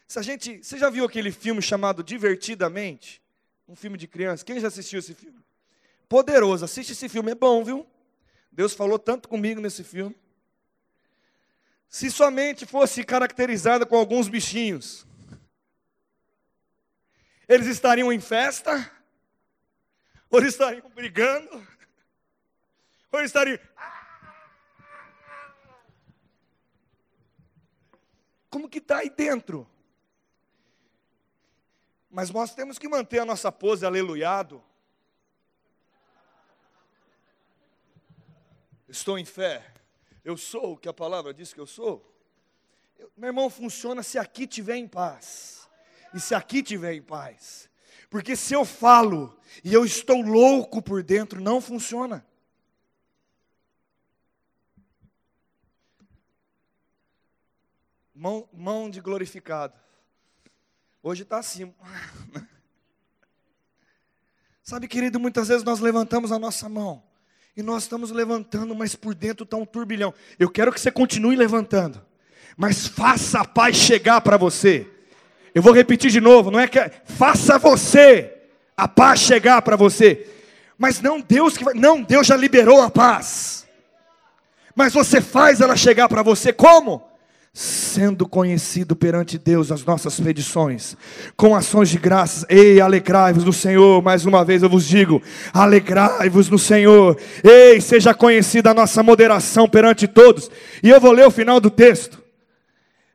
Se 0.07 0.19
a 0.19 0.23
gente, 0.23 0.62
você 0.62 0.79
já 0.79 0.91
viu 0.91 1.05
aquele 1.05 1.33
filme 1.33 1.62
chamado 1.62 2.05
Divertidamente? 2.05 3.23
Um 3.67 3.75
filme 3.75 3.99
de 3.99 4.07
criança. 4.07 4.45
Quem 4.45 4.61
já 4.61 4.69
assistiu 4.69 4.99
esse 4.99 5.15
filme? 5.15 5.45
Poderoso. 6.09 6.65
Assiste 6.65 6.93
esse 6.93 7.09
filme, 7.09 7.33
é 7.33 7.35
bom, 7.35 7.65
viu? 7.65 7.87
Deus 8.53 8.75
falou 8.75 8.99
tanto 8.99 9.29
comigo 9.29 9.61
nesse 9.61 9.83
filme 9.83 10.15
se 11.88 12.11
somente 12.11 12.66
fosse 12.66 13.05
caracterizada 13.05 13.87
com 13.87 13.96
alguns 13.96 14.29
bichinhos, 14.29 15.07
eles 17.49 17.66
estariam 17.66 18.12
em 18.12 18.20
festa, 18.20 18.90
ou 20.29 20.40
eles 20.40 20.53
estariam 20.53 20.88
brigando, 20.90 21.66
ou 23.12 23.18
eles 23.20 23.31
estariam. 23.31 23.59
Como 28.51 28.68
que 28.68 28.79
está 28.79 28.99
aí 28.99 29.11
dentro? 29.11 29.68
Mas 32.11 32.31
nós 32.31 32.55
temos 32.55 32.79
que 32.79 32.88
manter 32.88 33.18
a 33.18 33.25
nossa 33.25 33.53
pose 33.53 33.85
aleluiado. 33.85 34.64
Estou 38.88 39.18
em 39.18 39.25
fé. 39.25 39.76
Eu 40.27 40.37
sou 40.37 40.73
o 40.73 40.77
que 40.77 40.89
a 40.89 40.93
palavra 40.93 41.33
diz 41.33 41.53
que 41.53 41.61
eu 41.61 41.69
sou. 41.69 42.05
Eu, 42.99 43.09
meu 43.17 43.29
irmão, 43.29 43.49
funciona 43.49 44.03
se 44.03 44.19
aqui 44.19 44.45
tiver 44.45 44.75
em 44.75 44.89
paz. 44.89 45.69
E 46.12 46.19
se 46.19 46.35
aqui 46.35 46.65
tiver 46.65 46.95
em 46.95 47.01
paz. 47.01 47.71
Porque 48.11 48.35
se 48.35 48.53
eu 48.53 48.65
falo 48.65 49.39
e 49.62 49.73
eu 49.73 49.85
estou 49.85 50.21
louco 50.21 50.83
por 50.83 51.01
dentro, 51.01 51.41
não 51.41 51.61
funciona. 51.61 52.27
Mão, 58.12 58.49
mão 58.53 58.91
de 58.91 59.01
glorificado. 59.01 59.79
Hoje 61.05 61.23
está 61.23 61.39
assim. 61.39 61.73
Sabe, 64.61 64.89
querido, 64.89 65.21
muitas 65.21 65.47
vezes 65.47 65.62
nós 65.62 65.79
levantamos 65.79 66.33
a 66.33 66.39
nossa 66.41 66.69
mão 66.69 67.01
e 67.57 67.62
nós 67.62 67.85
estamos 67.85 68.11
levantando, 68.11 68.75
mas 68.75 68.95
por 68.95 69.14
dentro 69.14 69.45
está 69.45 69.57
um 69.57 69.64
turbilhão. 69.64 70.12
Eu 70.38 70.51
quero 70.51 70.71
que 70.71 70.81
você 70.81 70.90
continue 70.90 71.35
levantando, 71.35 72.03
mas 72.57 72.87
faça 72.87 73.40
a 73.40 73.45
paz 73.45 73.77
chegar 73.77 74.21
para 74.21 74.37
você. 74.37 74.87
Eu 75.55 75.62
vou 75.62 75.73
repetir 75.73 76.11
de 76.11 76.21
novo, 76.21 76.51
não 76.51 76.61
é 76.61 76.69
que 76.69 76.79
faça 77.07 77.59
você 77.59 78.35
a 78.77 78.87
paz 78.87 79.21
chegar 79.21 79.62
para 79.62 79.75
você. 79.75 80.31
Mas 80.77 81.01
não 81.01 81.19
Deus 81.19 81.57
que 81.57 81.64
vai, 81.64 81.73
não, 81.73 82.03
Deus 82.03 82.27
já 82.27 82.37
liberou 82.37 82.83
a 82.83 82.90
paz. 82.90 83.66
Mas 84.75 84.92
você 84.92 85.23
faz 85.23 85.62
ela 85.62 85.75
chegar 85.75 86.11
para 86.11 86.23
você 86.23 86.53
como? 86.53 87.06
Sendo 87.59 88.29
conhecido 88.29 88.95
perante 88.95 89.38
Deus 89.38 89.73
as 89.73 89.83
nossas 89.83 90.21
petições, 90.21 90.95
com 91.38 91.57
ações 91.57 91.88
de 91.88 91.97
graças, 91.97 92.45
ei, 92.51 92.83
alegrai-vos 92.83 93.45
no 93.45 93.53
Senhor, 93.53 94.03
mais 94.03 94.27
uma 94.27 94.45
vez 94.45 94.62
eu 94.62 94.69
vos 94.69 94.87
digo, 94.87 95.23
alegrai-vos 95.55 96.51
no 96.51 96.59
Senhor, 96.59 97.16
ei, 97.42 97.81
seja 97.81 98.12
conhecida 98.12 98.73
a 98.73 98.75
nossa 98.75 99.03
moderação 99.03 99.66
perante 99.66 100.07
todos, 100.07 100.51
e 100.83 100.90
eu 100.90 101.01
vou 101.01 101.12
ler 101.12 101.27
o 101.27 101.31
final 101.31 101.59
do 101.59 101.71
texto, 101.71 102.23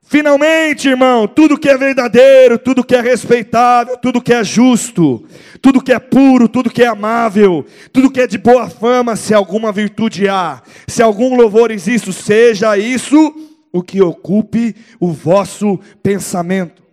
finalmente 0.02 0.90
irmão, 0.90 1.28
tudo 1.28 1.56
que 1.56 1.70
é 1.70 1.78
verdadeiro, 1.78 2.58
tudo 2.58 2.84
que 2.84 2.96
é 2.96 3.00
respeitável, 3.00 3.96
tudo 3.96 4.24
que 4.24 4.34
é 4.34 4.44
justo, 4.44 5.24
tudo 5.62 5.84
que 5.84 5.94
é 5.94 6.00
puro, 6.00 6.50
tudo 6.50 6.72
que 6.72 6.82
é 6.82 6.88
amável, 6.88 7.64
tudo 7.94 8.10
que 8.10 8.20
é 8.20 8.26
de 8.26 8.40
boa 8.40 8.68
fama, 8.68 9.16
se 9.16 9.36
alguma 9.36 9.72
virtude 9.72 10.28
há, 10.28 10.64
se 10.88 11.04
algum 11.04 11.36
louvor 11.36 11.70
existe, 11.70 12.12
seja 12.12 12.76
isso 12.76 13.51
o 13.72 13.82
que 13.82 14.02
ocupe 14.02 14.76
o 15.00 15.12
vosso 15.12 15.78
pensamento. 16.02 16.84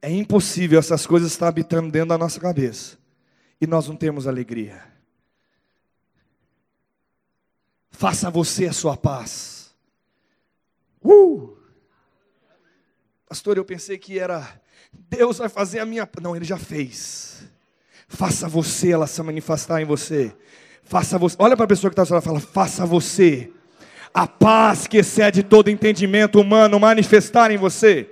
É 0.00 0.10
impossível 0.10 0.78
essas 0.78 1.06
coisas 1.06 1.32
estar 1.32 1.48
habitando 1.48 1.90
dentro 1.90 2.10
da 2.10 2.18
nossa 2.18 2.38
cabeça 2.38 2.96
e 3.60 3.66
nós 3.66 3.88
não 3.88 3.96
temos 3.96 4.26
alegria. 4.26 4.82
Faça 7.90 8.30
você 8.30 8.66
a 8.66 8.72
sua 8.72 8.96
paz. 8.96 9.74
Uh! 11.02 11.56
Pastor, 13.28 13.56
eu 13.56 13.64
pensei 13.64 13.98
que 13.98 14.18
era 14.18 14.60
Deus 14.92 15.38
vai 15.38 15.48
fazer 15.48 15.80
a 15.80 15.86
minha. 15.86 16.08
Não, 16.22 16.36
Ele 16.36 16.44
já 16.44 16.56
fez. 16.56 17.44
Faça 18.06 18.48
você 18.48 18.92
ela 18.92 19.06
se 19.06 19.22
manifestar 19.22 19.82
em 19.82 19.84
você. 19.84 20.34
Faça 20.82 21.18
você. 21.18 21.36
Olha 21.38 21.56
para 21.56 21.64
a 21.64 21.68
pessoa 21.68 21.90
que 21.92 22.00
está 22.00 22.16
e 22.16 22.22
fala: 22.22 22.40
faça 22.40 22.86
você 22.86 23.52
a 24.12 24.26
paz 24.26 24.86
que 24.86 24.98
excede 24.98 25.42
todo 25.42 25.70
entendimento 25.70 26.40
humano 26.40 26.78
manifestar 26.80 27.50
em 27.50 27.56
você. 27.56 28.08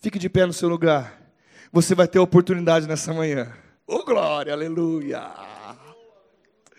Fique 0.00 0.18
de 0.18 0.28
pé 0.28 0.46
no 0.46 0.52
seu 0.52 0.68
lugar. 0.68 1.20
Você 1.72 1.94
vai 1.94 2.06
ter 2.06 2.18
oportunidade 2.18 2.86
nessa 2.86 3.12
manhã. 3.12 3.52
Oh 3.86 4.04
glória, 4.04 4.52
aleluia. 4.52 5.53